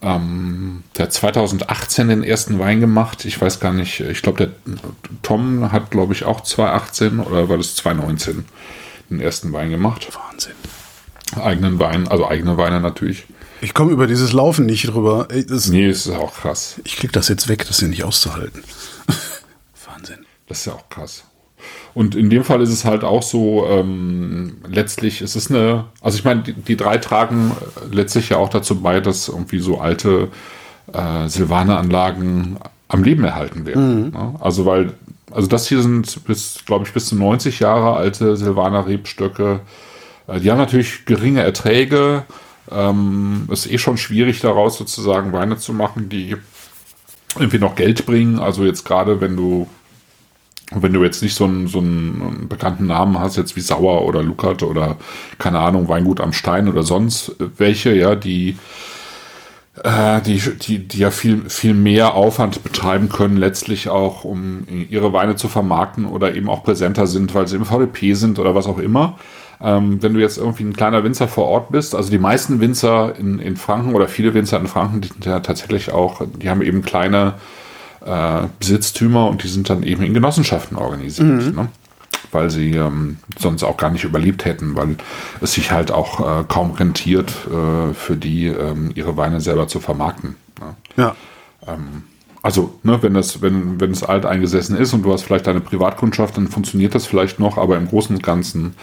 [0.00, 3.26] Ähm, der hat 2018 den ersten Wein gemacht.
[3.26, 4.76] Ich weiß gar nicht, ich glaube, der
[5.22, 8.46] Tom hat, glaube ich, auch 2018 oder war das 2019
[9.10, 10.54] den ersten Wein gemacht Wahnsinn.
[11.36, 13.26] Eigenen Wein, also eigene Weine natürlich.
[13.60, 15.28] Ich komme über dieses Laufen nicht drüber.
[15.30, 16.80] Ey, das, Nee, es ist auch krass.
[16.84, 18.62] Ich krieg das jetzt weg, das ist ja nicht auszuhalten.
[19.86, 20.24] Wahnsinn.
[20.48, 21.24] Das ist ja auch krass.
[21.92, 26.16] Und in dem Fall ist es halt auch so, ähm, letztlich ist es eine, also
[26.16, 27.52] ich meine, die, die drei tragen
[27.90, 30.28] letztlich ja auch dazu bei, dass irgendwie so alte
[30.92, 32.58] äh, Silvaner-Anlagen
[32.88, 34.10] am Leben erhalten werden.
[34.10, 34.34] Ne?
[34.40, 34.94] Also weil,
[35.30, 39.60] also das hier sind bis, glaube ich, bis zu 90 Jahre alte Silvaner-Rebstöcke.
[40.30, 42.24] Äh, die haben natürlich geringe Erträge.
[42.70, 46.36] Ähm, ist eh schon schwierig daraus sozusagen Weine zu machen, die
[47.38, 48.38] irgendwie noch Geld bringen.
[48.38, 49.66] Also jetzt gerade, wenn du
[50.72, 54.22] wenn du jetzt nicht so einen, so einen bekannten Namen hast, jetzt wie Sauer oder
[54.22, 54.98] Luckert oder
[55.38, 58.56] keine Ahnung, Weingut am Stein oder sonst welche, ja, die,
[59.82, 65.12] äh, die, die, die ja viel, viel mehr Aufwand betreiben können, letztlich auch, um ihre
[65.12, 68.66] Weine zu vermarkten oder eben auch präsenter sind, weil sie im VDP sind oder was
[68.66, 69.18] auch immer.
[69.62, 73.14] Ähm, wenn du jetzt irgendwie ein kleiner Winzer vor Ort bist, also die meisten Winzer
[73.16, 76.62] in, in Franken oder viele Winzer in Franken, die sind ja tatsächlich auch, die haben
[76.62, 77.34] eben kleine
[78.04, 81.68] äh, Besitztümer und die sind dann eben in Genossenschaften organisiert, ne?
[82.32, 84.96] weil sie ähm, sonst auch gar nicht überlebt hätten, weil
[85.40, 89.80] es sich halt auch äh, kaum rentiert äh, für die, ähm, ihre Weine selber zu
[89.80, 90.36] vermarkten.
[90.60, 90.76] Ne?
[90.96, 91.16] Ja.
[92.42, 95.60] Also, ne, wenn das, wenn, wenn es alt eingesessen ist und du hast vielleicht deine
[95.60, 98.76] Privatkundschaft, dann funktioniert das vielleicht noch, aber im Großen und Ganzen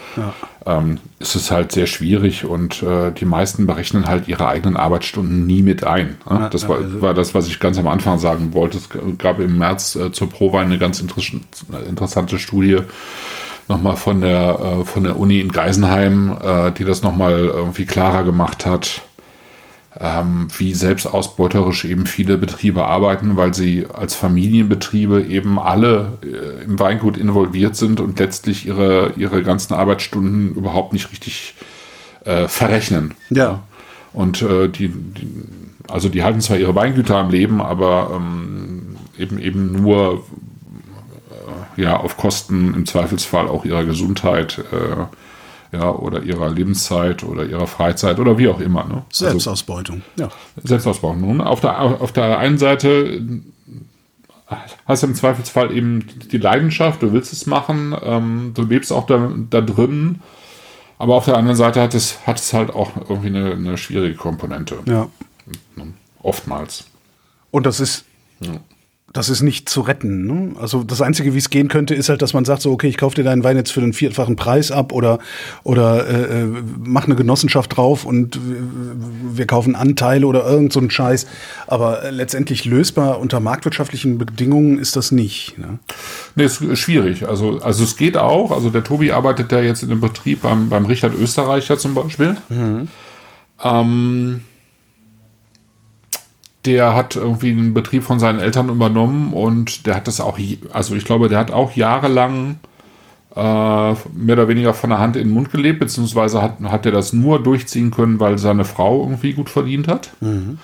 [0.64, 5.44] ähm, ist es halt sehr schwierig und äh, die meisten berechnen halt ihre eigenen Arbeitsstunden
[5.44, 6.18] nie mit ein.
[6.30, 6.48] Ne?
[6.52, 8.78] das war, war das, was ich ganz am Anfang sagen wollte.
[8.78, 8.88] Es
[9.18, 11.40] gab im März äh, zur Prowein eine ganz interess-
[11.88, 12.78] interessante Studie
[13.66, 18.22] nochmal von der, äh, von der Uni in Geisenheim, äh, die das nochmal irgendwie klarer
[18.22, 19.02] gemacht hat
[20.00, 26.78] ähm, wie selbstausbeuterisch eben viele Betriebe arbeiten, weil sie als Familienbetriebe eben alle äh, im
[26.78, 31.54] Weingut involviert sind und letztlich ihre, ihre ganzen Arbeitsstunden überhaupt nicht richtig
[32.24, 33.14] äh, verrechnen.
[33.30, 33.62] Ja.
[34.12, 35.28] Und äh, die, die,
[35.88, 40.24] also die halten zwar ihre Weingüter am Leben, aber ähm, eben eben nur
[41.76, 45.04] äh, ja auf Kosten im Zweifelsfall auch ihrer Gesundheit äh,
[45.72, 48.84] ja, oder ihrer Lebenszeit oder ihrer Freizeit oder wie auch immer.
[48.84, 49.02] Ne?
[49.08, 50.02] Also, Selbstausbeutung.
[50.16, 50.30] Ja.
[50.62, 51.14] Selbstausbau.
[51.14, 53.22] Nun, auf der, auf der einen Seite
[54.86, 59.06] hast du im Zweifelsfall eben die Leidenschaft, du willst es machen, ähm, du lebst auch
[59.06, 60.20] da, da drin,
[60.98, 64.16] aber auf der anderen Seite hat es, hat es halt auch irgendwie eine, eine schwierige
[64.16, 64.78] Komponente.
[64.86, 65.08] ja.
[66.20, 66.84] Oftmals.
[67.52, 68.04] Und das ist,
[69.18, 70.26] das ist nicht zu retten.
[70.26, 70.52] Ne?
[70.60, 72.96] Also das Einzige, wie es gehen könnte, ist halt, dass man sagt, so, okay, ich
[72.96, 75.18] kaufe dir deinen Wein jetzt für den vierfachen Preis ab oder,
[75.64, 76.46] oder äh, äh,
[76.84, 78.38] mach eine Genossenschaft drauf und äh,
[79.32, 81.26] wir kaufen Anteile oder irgend so ein Scheiß.
[81.66, 85.58] Aber letztendlich lösbar unter marktwirtschaftlichen Bedingungen ist das nicht.
[85.58, 85.80] Ne?
[86.36, 87.26] Nee, ist schwierig.
[87.26, 88.52] Also, also es geht auch.
[88.52, 92.36] Also der Tobi arbeitet ja jetzt in dem Betrieb beim, beim Richard Österreicher zum Beispiel.
[93.64, 94.42] Ähm,
[96.64, 100.38] der hat irgendwie einen Betrieb von seinen Eltern übernommen und der hat das auch,
[100.72, 102.58] also ich glaube, der hat auch jahrelang
[103.34, 106.92] äh, mehr oder weniger von der Hand in den Mund gelebt, beziehungsweise hat, hat er
[106.92, 110.10] das nur durchziehen können, weil seine Frau irgendwie gut verdient hat.
[110.20, 110.58] Mhm.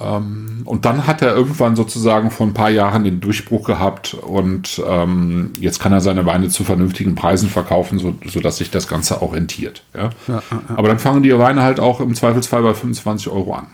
[0.00, 4.82] Ähm, und dann hat er irgendwann sozusagen vor ein paar Jahren den Durchbruch gehabt und
[4.86, 9.22] ähm, jetzt kann er seine Weine zu vernünftigen Preisen verkaufen, so, sodass sich das Ganze
[9.22, 9.84] auch rentiert.
[9.94, 10.10] Ja?
[10.26, 13.66] Ja, ja, Aber dann fangen die Weine halt auch im Zweifelsfall bei 25 Euro an.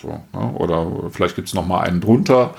[0.00, 0.50] So, ja?
[0.54, 2.54] Oder vielleicht gibt es noch mal einen drunter.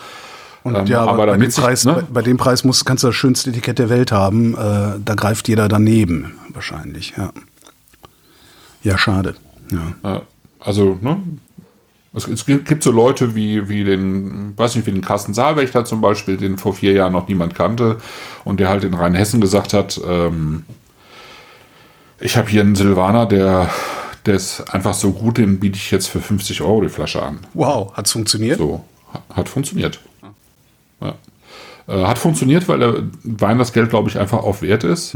[0.64, 1.94] Und Ähm, ja, aber, aber bei, dem Preis, ne?
[1.94, 4.54] bei, bei dem Preis muss, kannst du das schönste Etikett der Welt haben.
[4.54, 7.14] Äh, da greift jeder daneben, wahrscheinlich.
[7.18, 7.32] Ja,
[8.84, 9.36] ja schade.
[9.72, 10.18] Ja.
[10.18, 10.22] Äh,
[10.60, 11.22] also, ne?
[12.14, 15.86] Es, es gibt gibt so Leute wie, wie den, weiß nicht, wie den Carsten Saalwächter
[15.86, 17.98] zum Beispiel, den vor vier Jahren noch niemand kannte
[18.44, 20.64] und der halt in Rheinhessen gesagt hat, ähm,
[22.20, 23.70] ich habe hier einen Silvaner, der,
[24.28, 27.40] der ist einfach so gut, den biete ich jetzt für 50 Euro die Flasche an.
[27.54, 28.58] Wow, hat's funktioniert?
[28.60, 30.00] So, ha- hat funktioniert.
[31.02, 31.16] Ja.
[31.88, 35.16] Äh, hat funktioniert, weil der Wein das Geld, glaube ich, einfach auch wert ist.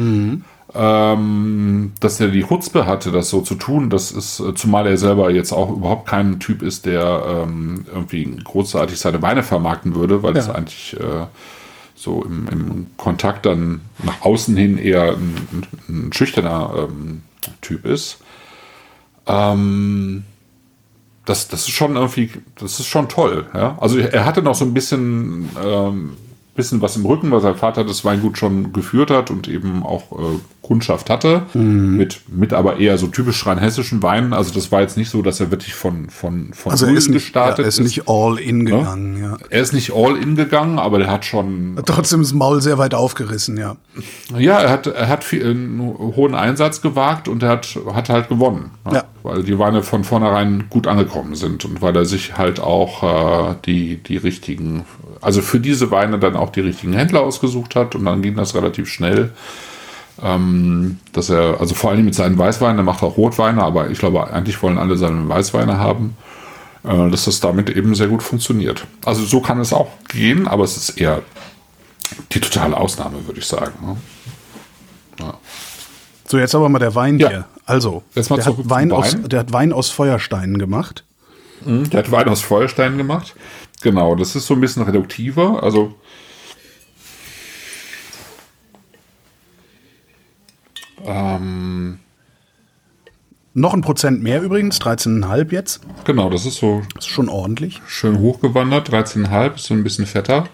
[0.73, 4.97] Ähm, dass er die Chutzpe hatte, das so zu tun, das ist, äh, zumal er
[4.97, 10.23] selber jetzt auch überhaupt kein Typ ist, der ähm, irgendwie großartig seine Weine vermarkten würde,
[10.23, 10.53] weil es Ja.
[10.55, 11.25] eigentlich äh,
[11.93, 15.67] so im, im Kontakt dann nach außen hin eher ein, ein,
[16.07, 17.21] ein schüchterner ähm,
[17.61, 18.19] Typ ist.
[19.27, 20.23] Ähm,
[21.25, 23.47] das, das ist schon irgendwie, das ist schon toll.
[23.53, 23.77] Ja?
[23.79, 26.17] Also er hatte noch so ein bisschen, ähm,
[26.55, 30.11] bisschen was im Rücken, weil sein Vater das Weingut schon geführt hat und eben auch
[30.11, 30.39] äh,
[30.71, 34.31] Kundschaft hatte, mit, mit aber eher so typisch rheinhessischen Weinen.
[34.31, 37.09] Also das war jetzt nicht so, dass er wirklich von, von, von Also er ist
[37.09, 39.21] nicht, ja, gestartet er ist nicht all in gegangen.
[39.21, 39.37] Ja.
[39.49, 42.93] Er ist nicht all in gegangen, aber der hat schon trotzdem das Maul sehr weit
[42.93, 43.75] aufgerissen, ja.
[44.37, 48.29] ja, er hat, er hat viel, einen hohen Einsatz gewagt und er hat, hat halt
[48.29, 48.71] gewonnen.
[48.93, 49.03] Ja.
[49.23, 53.55] Weil die Weine von vornherein gut angekommen sind und weil er sich halt auch äh,
[53.65, 54.85] die, die richtigen,
[55.19, 58.55] also für diese Weine dann auch die richtigen Händler ausgesucht hat und dann ging das
[58.55, 59.31] relativ schnell.
[60.23, 63.97] Ähm, dass er, also vor allem mit seinen Weißweinen, er macht auch Rotweine, aber ich
[63.99, 66.15] glaube, eigentlich wollen alle seine Weißweine haben,
[66.83, 68.85] äh, dass das damit eben sehr gut funktioniert.
[69.03, 71.23] Also so kann es auch gehen, aber es ist eher
[72.33, 73.73] die totale Ausnahme, würde ich sagen.
[73.83, 75.33] Ne?
[76.27, 77.29] So, jetzt aber mal der Wein Ja.
[77.29, 77.45] hier.
[77.65, 79.29] Also, Jetzt mal der hat, Wein aus, Wein.
[79.29, 81.03] der hat Wein aus Feuersteinen gemacht.
[81.65, 83.35] Der hat Wein aus Feuerstein gemacht.
[83.81, 85.61] Genau, das ist so ein bisschen reduktiver.
[85.61, 85.93] Also
[91.05, 91.99] ähm,
[93.53, 95.81] Noch ein Prozent mehr übrigens, 13,5 jetzt.
[96.05, 97.81] genau, das ist so Das ist schon ordentlich.
[97.87, 98.89] schön hochgewandert.
[98.89, 100.45] 13,5 ist so ein bisschen fetter.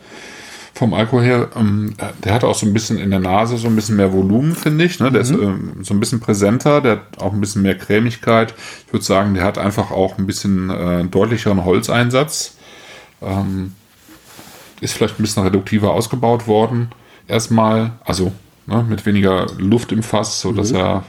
[0.73, 3.75] Vom Alkohol her, ähm, der hat auch so ein bisschen in der Nase so ein
[3.75, 4.99] bisschen mehr Volumen, finde ich.
[4.99, 5.11] Ne?
[5.11, 8.53] Der ist ähm, so ein bisschen präsenter, der hat auch ein bisschen mehr Cremigkeit.
[8.85, 12.57] Ich würde sagen, der hat einfach auch ein bisschen äh, deutlicheren Holzeinsatz.
[13.23, 13.73] Ähm,
[14.79, 16.89] ist vielleicht ein bisschen reduktiver ausgebaut worden.
[17.27, 18.31] Erstmal, also
[18.67, 21.03] ne, mit weniger Luft im Fass, so dass er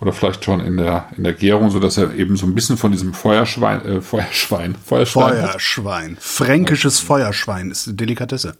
[0.00, 2.76] oder vielleicht schon in der in der Gärung, so dass er eben so ein bisschen
[2.76, 5.50] von diesem Feuerschwein, äh, Feuerschwein, Feuerstein hat.
[5.50, 6.16] Feuerschwein.
[6.18, 8.56] Fränkisches Feuerschwein ist eine Delikatesse.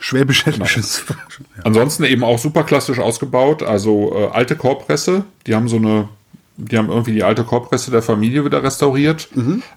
[0.00, 1.04] Schwäbisch-Hessisches.
[1.06, 1.18] Genau.
[1.64, 6.08] Ansonsten eben auch super klassisch ausgebaut, also äh, alte Korbpresse, die haben so eine,
[6.58, 9.28] die haben irgendwie die alte Korbpresse der Familie wieder restauriert.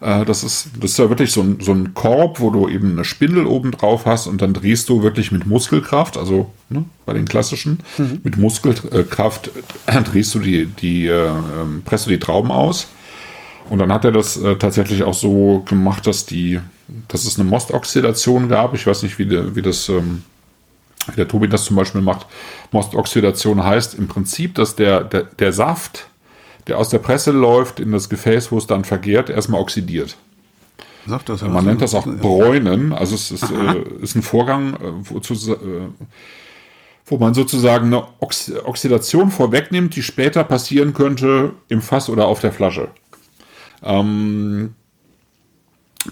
[0.01, 2.93] Äh, das ist, das ist ja wirklich so ein, so ein Korb, wo du eben
[2.93, 7.13] eine Spindel oben drauf hast und dann drehst du wirklich mit Muskelkraft, also ne, bei
[7.13, 7.79] den klassischen,
[8.23, 9.51] mit Muskelkraft
[9.85, 12.87] äh, drehst du die, die äh, ähm, presst du die Trauben aus.
[13.69, 16.59] Und dann hat er das äh, tatsächlich auch so gemacht, dass die,
[17.07, 18.73] dass es eine Mostoxidation gab.
[18.73, 20.23] Ich weiß nicht, wie, der, wie das, ähm,
[21.07, 22.25] wie der Tobi das zum Beispiel macht.
[22.71, 26.07] Mostoxidation heißt im Prinzip, dass der, der, der Saft,
[26.67, 30.17] der aus der Presse läuft, in das Gefäß, wo es dann vergärt, erstmal oxidiert.
[31.07, 32.93] Sagt das Man nennt das auch Bräunen.
[32.93, 35.87] Also es ist, äh, ist ein Vorgang, äh, wo, zu, äh,
[37.05, 42.39] wo man sozusagen eine Ox Oxidation vorwegnimmt, die später passieren könnte im Fass oder auf
[42.39, 42.89] der Flasche.
[43.83, 44.75] Ähm,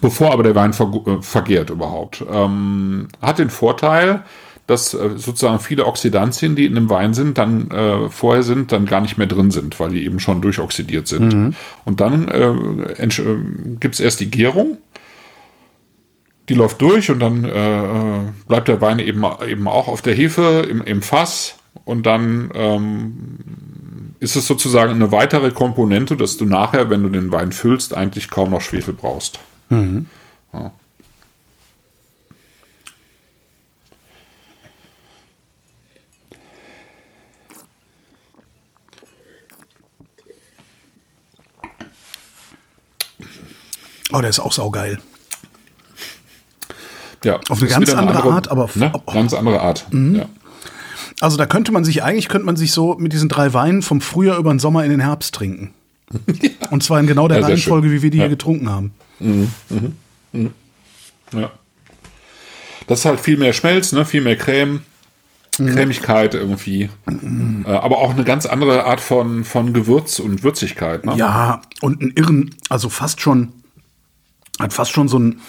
[0.01, 2.23] bevor aber der Wein ver äh, vergärt überhaupt.
[2.29, 4.23] Ähm, hat den Vorteil,
[4.69, 8.85] dass äh, sozusagen viele Oxidantien, die in dem Wein sind, dann äh, vorher sind, dann
[8.85, 11.33] gar nicht mehr drin sind, weil die eben schon durchoxidiert sind.
[11.85, 13.07] Und dann äh, äh,
[13.79, 14.77] gibt es erst die Gärung.
[16.49, 20.67] Die läuft durch und dann äh, bleibt der Wein eben, eben auch auf der Hefe
[20.69, 21.55] im, im Fass
[21.85, 23.39] und dann ähm,
[24.19, 28.29] ist es sozusagen eine weitere Komponente, dass du nachher, wenn du den Wein füllst, eigentlich
[28.29, 29.39] kaum noch Schwefel brauchst.
[30.53, 30.71] Ja.
[44.11, 44.99] Oh, der ist auch saugeil.
[47.23, 48.91] Ja, Auf eine ganz wieder andere Art, aber- ne?
[48.93, 49.11] oh.
[49.11, 49.85] ganz andere Art.
[49.91, 50.15] Mhm.
[50.15, 50.25] Ja.
[51.21, 53.99] Also da könnte man sich, eigentlich könnte man sich so mit diesen drei Weinen vom
[53.99, 55.73] Frühjahr über den Sommer in den Herbst trinken.
[56.71, 58.23] Und zwar in genau der Ja, Reihenfolge, wie wir die Ja.
[58.23, 58.93] hier getrunken haben.
[61.33, 61.51] Ja.
[62.87, 64.05] Das ist halt viel mehr Schmelz, ne?
[64.05, 64.81] viel mehr Creme,
[65.57, 66.89] Cremigkeit irgendwie.
[67.65, 71.05] Äh, aber auch eine ganz andere Art von, von Gewürz und Würzigkeit.
[71.05, 71.15] Ne?
[71.17, 73.49] Ja, und einen irren, also fast schon,
[74.59, 75.41] hat fast schon so ein,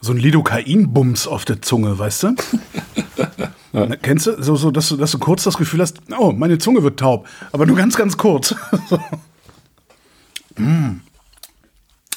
[0.00, 2.34] so ein Lidocain-Bums auf der Zunge, weißt du?
[3.72, 4.42] Na, Kennst du?
[4.42, 7.26] So, so dass, du, dass du kurz das Gefühl hast, oh, meine Zunge wird taub.
[7.52, 8.54] Aber nur ganz, ganz kurz.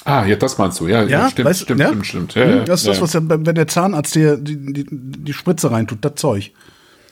[0.05, 0.87] Ah, ja, das meinst du.
[0.87, 1.87] Ja, Ja, stimmt, weißt du, stimmt, ja?
[1.87, 2.35] stimmt, stimmt.
[2.35, 4.85] Ja, Hm, ja, das ist ja, das, was der, wenn der Zahnarzt dir die, die,
[4.89, 6.51] die Spritze reintut, das Zeug.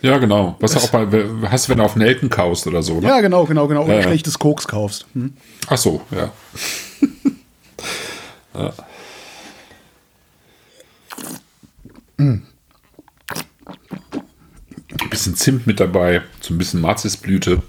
[0.01, 0.57] Ja, genau.
[0.59, 1.07] Was du auch bei,
[1.49, 3.07] hast, wenn du auf Nelken kaust oder so, ne?
[3.07, 3.83] Ja, genau, genau, genau.
[3.83, 4.07] Oder Ja, ja.
[4.07, 5.05] schlechtes Koks kaufst.
[5.13, 5.33] Hm?
[5.67, 6.31] Ach so, ja.
[14.99, 17.63] Ein bisschen Zimt mit dabei, so ein bisschen Marzisblüte.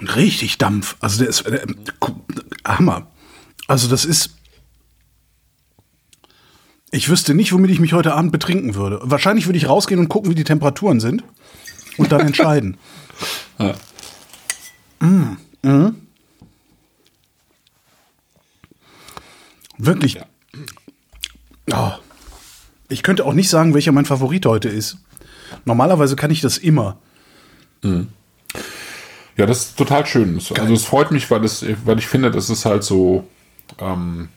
[0.00, 0.96] Richtig Dampf.
[1.00, 1.66] Also der ist äh,
[2.66, 3.06] Hammer.
[3.66, 4.30] Also das ist.
[6.90, 9.00] Ich wüsste nicht, womit ich mich heute Abend betrinken würde.
[9.02, 11.24] Wahrscheinlich würde ich rausgehen und gucken, wie die Temperaturen sind
[11.96, 12.76] und dann entscheiden.
[13.56, 13.76] Ja.
[14.98, 15.94] Mm, mhm.
[19.78, 20.18] Wirklich.
[21.74, 21.92] Oh.
[22.88, 24.98] Ich könnte auch nicht sagen, welcher mein Favorit heute ist.
[25.64, 26.98] Normalerweise kann ich das immer.
[29.36, 30.36] Ja, das ist total schön.
[30.36, 33.26] Also es freut mich, weil, es, weil ich finde, das ist halt so.
[33.78, 34.28] Ähm,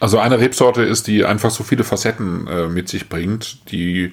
[0.00, 4.12] also eine Rebsorte ist, die einfach so viele Facetten äh, mit sich bringt, die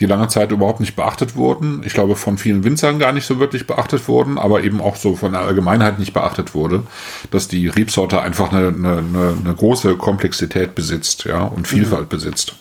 [0.00, 1.82] die lange Zeit überhaupt nicht beachtet wurden.
[1.84, 5.16] Ich glaube, von vielen Winzern gar nicht so wirklich beachtet wurden, aber eben auch so
[5.16, 6.84] von der Allgemeinheit nicht beachtet wurde,
[7.30, 12.54] dass die Rebsorte einfach eine, eine, eine, große Komplexität besitzt, ja, und Vielfalt besitzt.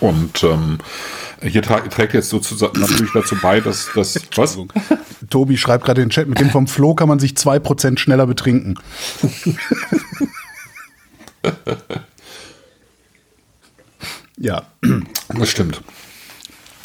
[0.00, 0.78] Und ähm,
[1.42, 4.58] hier tra trägt jetzt sozusagen natürlich dazu bei, dass das was?
[5.28, 8.26] Tobi schreibt gerade in den Chat, mit dem vom Flo kann man sich 2% schneller
[8.26, 8.78] betrinken.
[14.36, 14.62] ja,
[15.28, 15.82] Das stimmt.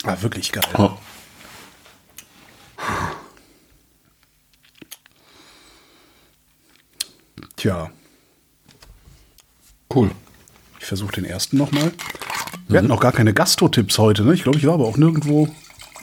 [0.04, 0.64] Ah, wirklich geil.
[0.78, 0.98] Ja.
[7.56, 7.90] Tja,
[9.94, 10.10] Cool.
[10.80, 11.92] ich versuche den ersten nochmal.
[12.68, 14.34] Wir hatten auch gar keine Gastro-Tipps heute, ne?
[14.34, 15.48] Ich glaube, ich war aber auch nirgendwo,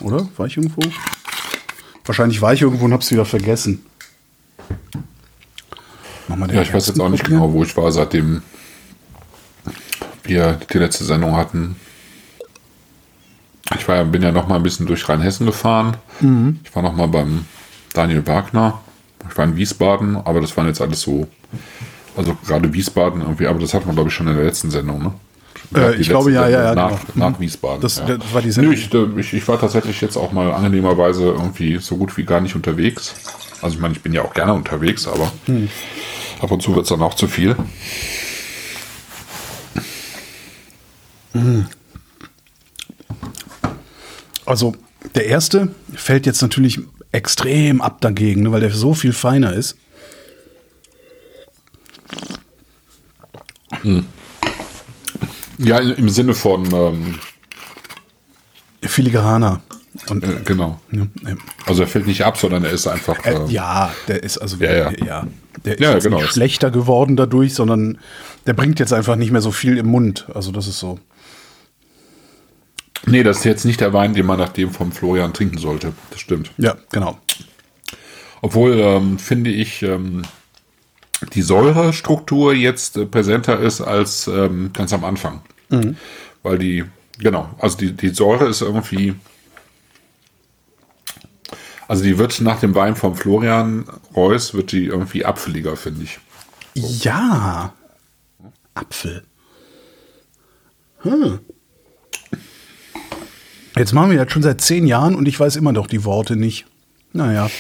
[0.01, 0.29] oder?
[0.37, 0.81] War ich irgendwo?
[2.05, 3.85] Wahrscheinlich war ich irgendwo und hab's wieder vergessen.
[6.29, 7.41] Mach mal den Ja, ich weiß jetzt auch nicht probieren.
[7.43, 8.43] genau, wo ich war, seitdem
[10.23, 11.75] wir die letzte Sendung hatten.
[13.79, 15.97] Ich war, bin ja noch mal ein bisschen durch Rheinhessen gefahren.
[16.21, 16.61] Mhm.
[16.65, 17.47] Ich war noch mal beim
[17.95, 18.81] Daniel Wagner.
[19.31, 21.29] Ich war in Wiesbaden, aber das waren jetzt alles so,
[22.17, 25.03] also gerade Wiesbaden irgendwie, aber das hatten wir, glaube ich, schon in der letzten Sendung,
[25.03, 25.13] ne?
[25.73, 27.31] Äh, ich glaube, ja, ja, ja, Nach, genau.
[27.31, 27.81] nach Wiesbaden.
[27.81, 28.17] Das- ja.
[28.17, 28.73] das war die Sendung.
[28.75, 32.41] ich, äh, ich, ich war tatsächlich jetzt auch mal angenehmerweise irgendwie so gut wie gar
[32.41, 33.15] nicht unterwegs.
[33.63, 35.69] Also ich meine, ich bin ja auch gerne unterwegs, aber Hm.
[36.41, 37.55] ab und zu wird es dann auch zu viel.
[44.47, 44.75] Also,
[45.15, 46.81] der erste fällt jetzt natürlich
[47.13, 49.77] extrem ab dagegen, ne, weil der so viel feiner ist.
[55.59, 57.19] Ja, im Sinne von, ähm,
[58.83, 59.61] Filigraner.
[60.09, 60.81] Und, äh, genau.
[60.91, 61.37] ne, ne,
[61.67, 63.25] Also er fällt nicht ab, sondern er ist einfach.
[63.25, 64.93] äh, äh, ja, der ist also Ja, ja.
[65.05, 65.27] ja,
[65.65, 66.19] der ist Ja, genau.
[66.21, 67.99] nicht schlechter geworden dadurch, sondern
[68.47, 70.27] der bringt jetzt einfach nicht mehr so viel im Mund.
[70.33, 70.99] Also das ist so.
[73.11, 75.93] Nee, das ist jetzt nicht der Wein, den man nach dem vom Florian trinken sollte.
[76.11, 76.53] Das stimmt.
[76.57, 77.19] Ja, genau.
[78.41, 80.23] Obwohl, ähm, finde ich, ähm,
[81.35, 85.43] die Säurestruktur jetzt äh, präsenter ist als ähm, ganz am Anfang.
[86.43, 86.85] Weil die,
[87.19, 89.15] genau, also die, die Säure ist irgendwie.
[91.87, 93.85] Also die wird nach dem Wein vom Florian
[94.15, 96.21] Reus wird die irgendwie apfeliger, finde ich.
[96.75, 97.75] Ja.
[98.75, 99.25] Apfel.
[101.03, 101.41] Hm.
[103.77, 106.37] Jetzt machen wir das schon seit zehn Jahren und ich weiß immer noch die Worte
[106.37, 106.67] nicht.
[107.13, 107.51] Naja.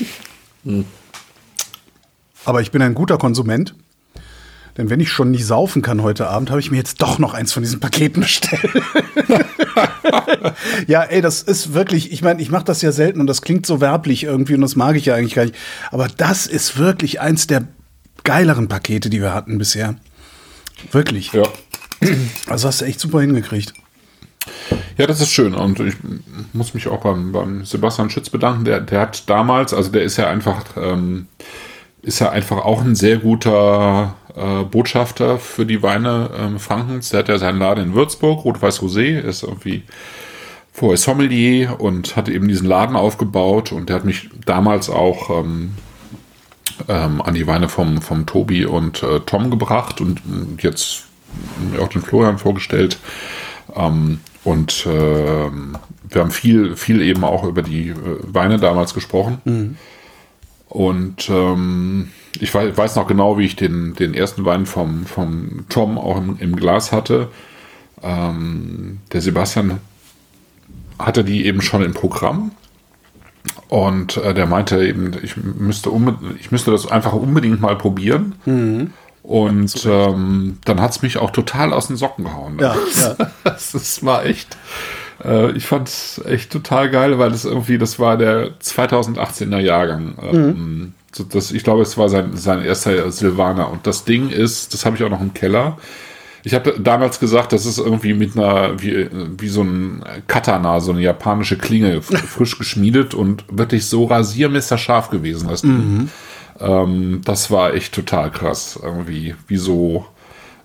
[2.44, 3.74] Aber ich bin ein guter Konsument.
[4.76, 7.34] Denn wenn ich schon nicht saufen kann heute Abend, habe ich mir jetzt doch noch
[7.34, 8.70] eins von diesen Paketen bestellt.
[10.86, 13.66] ja, ey, das ist wirklich, ich meine, ich mache das ja selten und das klingt
[13.66, 15.56] so werblich irgendwie und das mag ich ja eigentlich gar nicht.
[15.90, 17.66] Aber das ist wirklich eins der
[18.22, 19.96] geileren Pakete, die wir hatten bisher.
[20.92, 21.32] Wirklich.
[21.32, 21.42] Ja.
[22.46, 23.74] Also hast du echt super hingekriegt.
[24.96, 25.54] Ja, das ist schön.
[25.54, 25.94] Und ich
[26.52, 28.64] muss mich auch beim, beim Sebastian Schütz bedanken.
[28.64, 31.26] Der, der hat damals, also der ist ja einfach, ähm,
[32.02, 37.10] ist er einfach auch ein sehr guter äh, Botschafter für die Weine ähm, Frankens.
[37.10, 39.82] Der hat ja seinen Laden in Würzburg, Rot-Weiß-Rosé, ist irgendwie
[40.72, 45.74] vorher Sommelier und hat eben diesen Laden aufgebaut und der hat mich damals auch ähm,
[46.88, 51.04] ähm, an die Weine vom, vom Tobi und äh, Tom gebracht und äh, jetzt
[51.80, 52.98] auch den Florian vorgestellt.
[53.74, 55.50] Ähm, und äh,
[56.08, 59.38] wir haben viel, viel eben auch über die äh, Weine damals gesprochen.
[59.44, 59.76] Mhm.
[60.68, 65.66] Und ähm, ich weiß, weiß, noch genau, wie ich den, den ersten Wein vom, vom
[65.68, 67.28] Tom auch im, im Glas hatte.
[68.02, 69.78] Ähm, der Sebastian
[70.98, 72.52] hatte die eben schon im Programm.
[73.68, 75.90] Und äh, der meinte eben, ich müsste,
[76.38, 78.34] ich müsste das einfach unbedingt mal probieren.
[78.44, 78.92] Mhm.
[79.22, 82.58] Und ähm, dann hat es mich auch total aus den Socken gehauen.
[82.58, 83.16] Ja, ja.
[83.44, 84.56] das, das war echt,
[85.24, 90.14] äh, ich fand es echt total geil, weil das irgendwie, das war der 2018er Jahrgang.
[90.32, 90.38] Mhm.
[90.38, 93.70] Ähm, so, das, ich glaube, es war sein, sein erster Silvaner.
[93.70, 95.76] Und das Ding ist, das habe ich auch noch im Keller.
[96.42, 99.08] Ich habe damals gesagt, das ist irgendwie mit einer, wie,
[99.38, 105.48] wie so ein Katana, so eine japanische Klinge, frisch geschmiedet und wirklich so rasiermesserscharf gewesen.
[105.48, 106.08] Das, mhm.
[106.60, 108.78] Ähm, das war echt total krass.
[108.82, 110.06] Irgendwie, wie so,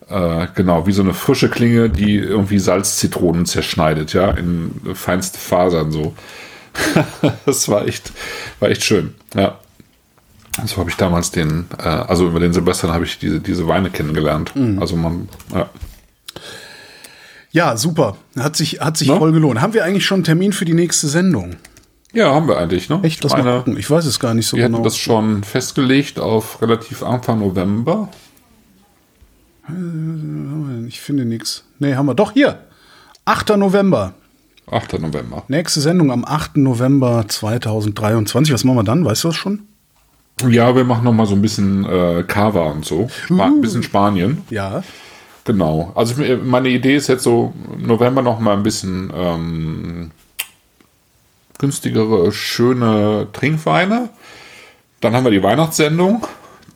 [0.09, 5.91] äh, genau, wie so eine frische Klinge, die irgendwie Salzzitronen zerschneidet, ja, in feinste Fasern
[5.91, 6.13] so.
[7.45, 8.11] das war echt,
[8.59, 9.59] war echt schön, ja.
[10.65, 13.89] So habe ich damals den, äh, also über den Sebastian habe ich diese, diese Weine
[13.89, 14.55] kennengelernt.
[14.55, 14.79] Mhm.
[14.79, 15.69] Also man, ja.
[17.51, 18.17] Ja, super.
[18.37, 19.17] Hat sich, hat sich no?
[19.17, 19.61] voll gelohnt.
[19.61, 21.55] Haben wir eigentlich schon einen Termin für die nächste Sendung?
[22.15, 23.01] Ja, haben wir eigentlich, ne?
[23.03, 23.21] Echt?
[23.23, 23.77] Lass Meine, mal gucken.
[23.77, 24.77] Ich weiß es gar nicht so wir genau.
[24.77, 28.09] Wir hatten das schon festgelegt auf relativ Anfang November.
[29.67, 31.65] Äh, ich finde nichts.
[31.79, 32.15] Nee, haben wir.
[32.15, 32.59] Doch, hier.
[33.25, 33.57] 8.
[33.57, 34.13] November.
[34.71, 34.99] 8.
[35.01, 35.43] November.
[35.49, 36.57] Nächste Sendung am 8.
[36.57, 38.53] November 2023.
[38.53, 39.03] Was machen wir dann?
[39.03, 39.63] Weißt du das schon?
[40.49, 43.09] Ja, wir machen noch mal so ein bisschen äh, Cava und so.
[43.25, 43.41] Spa uh.
[43.55, 44.41] Ein bisschen Spanien.
[44.49, 44.83] Ja.
[45.43, 45.91] Genau.
[45.95, 50.11] Also meine Idee ist jetzt so November noch mal ein bisschen ähm,
[51.59, 54.09] günstigere, schöne Trinkweine.
[55.01, 56.25] Dann haben wir die Weihnachtssendung.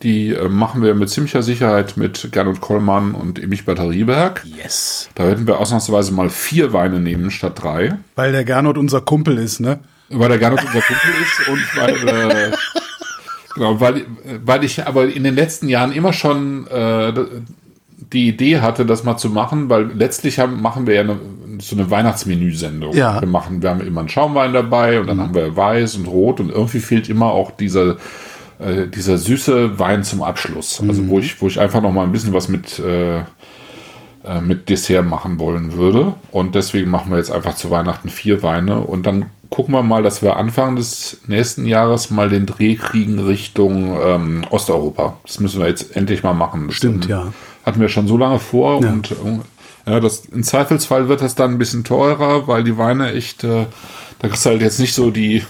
[0.02, 4.44] Die äh, machen wir mit ziemlicher Sicherheit mit Gernot Kollmann und Emich Batterieberg.
[4.44, 5.10] Yes.
[5.14, 7.98] Da werden wir ausnahmsweise mal vier Weine nehmen statt drei.
[8.14, 9.80] Weil der Gernot unser Kumpel ist, ne?
[10.08, 12.52] Weil der Gernot unser Kumpel ist und weil äh,
[13.54, 14.06] Genau, weil,
[14.44, 17.12] weil ich aber in den letzten Jahren immer schon äh,
[18.12, 21.16] die Idee hatte, das mal zu machen, weil letztlich haben, machen wir ja eine,
[21.60, 22.94] so eine Weihnachtsmenü-Sendung.
[22.94, 23.20] Ja.
[23.20, 25.22] Wir machen, wir haben immer einen Schaumwein dabei und dann mhm.
[25.22, 27.96] haben wir weiß und rot und irgendwie fehlt immer auch dieser,
[28.58, 30.82] äh, dieser süße Wein zum Abschluss.
[30.86, 31.08] Also mhm.
[31.08, 35.06] wo ich, wo ich einfach noch mal ein bisschen was mit, äh, äh, mit Dessert
[35.06, 36.14] machen wollen würde.
[36.32, 40.02] Und deswegen machen wir jetzt einfach zu Weihnachten vier Weine und dann gucken wir mal,
[40.02, 45.16] dass wir Anfang des nächsten Jahres mal den Dreh kriegen Richtung ähm, Osteuropa.
[45.24, 46.68] Das müssen wir jetzt endlich mal machen.
[46.68, 47.32] Das Stimmt, ja.
[47.70, 48.90] Hatten wir schon so lange vor ja.
[48.90, 49.38] und äh,
[49.86, 53.66] ja, das, im Zweifelsfall wird das dann ein bisschen teurer, weil die Weine echt, äh,
[54.18, 55.44] da kriegst du halt jetzt nicht so die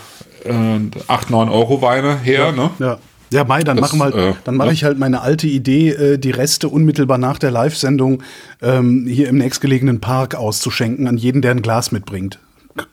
[0.45, 2.71] äh, 8, 9 Euro Weine her, ja, ne?
[2.79, 2.99] Ja.
[3.33, 4.73] Ja, Mai, dann machen halt, äh, dann mache ja.
[4.75, 8.23] ich halt meine alte Idee, äh, die Reste unmittelbar nach der Live-Sendung
[8.61, 12.39] ähm, hier im nächstgelegenen Park auszuschenken an jeden, der ein Glas mitbringt.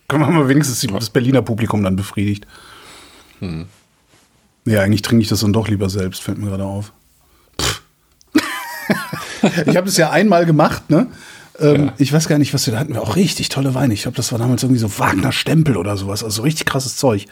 [0.08, 2.46] Können wir mal wenigstens das Berliner Publikum dann befriedigt.
[3.40, 3.66] Hm.
[4.66, 6.94] Ja, eigentlich trinke ich das dann doch lieber selbst, fällt mir gerade auf.
[9.66, 11.08] Ich habe das ja einmal gemacht, ne?
[11.60, 11.94] Ähm, ja.
[11.98, 12.94] Ich weiß gar nicht, was wir da hatten.
[12.94, 13.94] Wir auch richtig tolle Weine.
[13.94, 16.24] Ich glaube, das war damals irgendwie so Wagner Stempel oder sowas.
[16.24, 17.26] Also richtig krasses Zeug.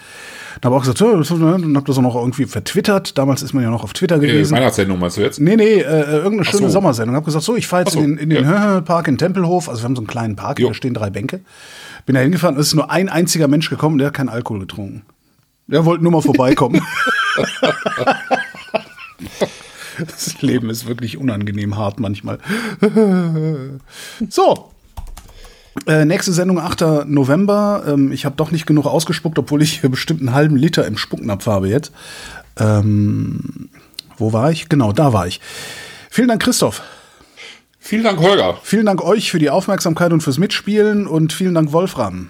[0.62, 3.18] Da habe ich auch gesagt, und habe das auch noch irgendwie vertwittert.
[3.18, 4.53] Damals ist man ja noch auf Twitter gewesen.
[4.56, 5.39] Äh, Weihnachtssendung meinst du jetzt?
[5.39, 6.70] Nee, nee, äh, irgendeine schöne so.
[6.70, 7.16] Sommersendung.
[7.16, 7.99] Habe gesagt, so, ich fahre jetzt so.
[7.99, 8.82] in den, in den ja.
[8.82, 9.70] Park in Tempelhof.
[9.70, 10.70] Also wir haben so einen kleinen Park, jo.
[10.70, 11.41] da stehen drei Bänke.
[12.06, 15.03] Bin da hingefahren, es ist nur ein einziger Mensch gekommen, der hat keinen Alkohol getrunken.
[15.68, 16.82] Der wollte nur mal vorbeikommen.
[20.00, 22.39] das Leben ist wirklich unangenehm hart manchmal.
[24.30, 24.72] so.
[25.88, 27.06] Äh, nächste Sendung 8.
[27.06, 27.84] November.
[27.88, 30.98] Ähm, ich habe doch nicht genug ausgespuckt, obwohl ich hier bestimmt einen halben Liter im
[30.98, 31.91] Spucknapf habe jetzt.
[32.58, 33.70] Ähm,
[34.18, 34.70] wo war ich?
[34.70, 35.41] Genau, da war ich.
[36.10, 36.82] Vielen Dank, Christoph.
[37.78, 38.58] Vielen Dank, Holger.
[38.64, 42.30] Vielen Dank euch für die Aufmerksamkeit und fürs Mitspielen und vielen Dank, Wolfram.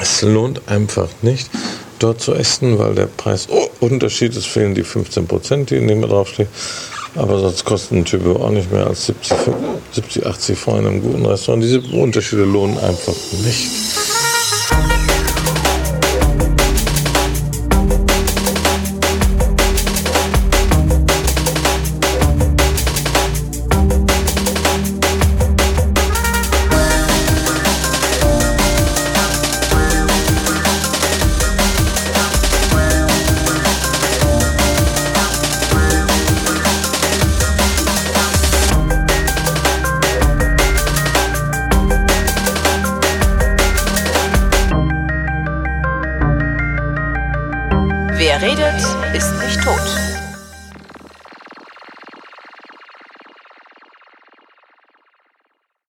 [0.00, 1.50] Es lohnt einfach nicht,
[1.98, 6.48] dort zu essen, weil der Preisunterschied ist, fehlen die 15 Prozent, die in dem draufstehen.
[7.14, 9.36] Aber sonst kostet ein Typo auch nicht mehr als 70,
[9.92, 11.62] 70 80 Franc in einem guten Restaurant.
[11.62, 13.14] Diese Unterschiede lohnen einfach
[13.44, 13.70] nicht.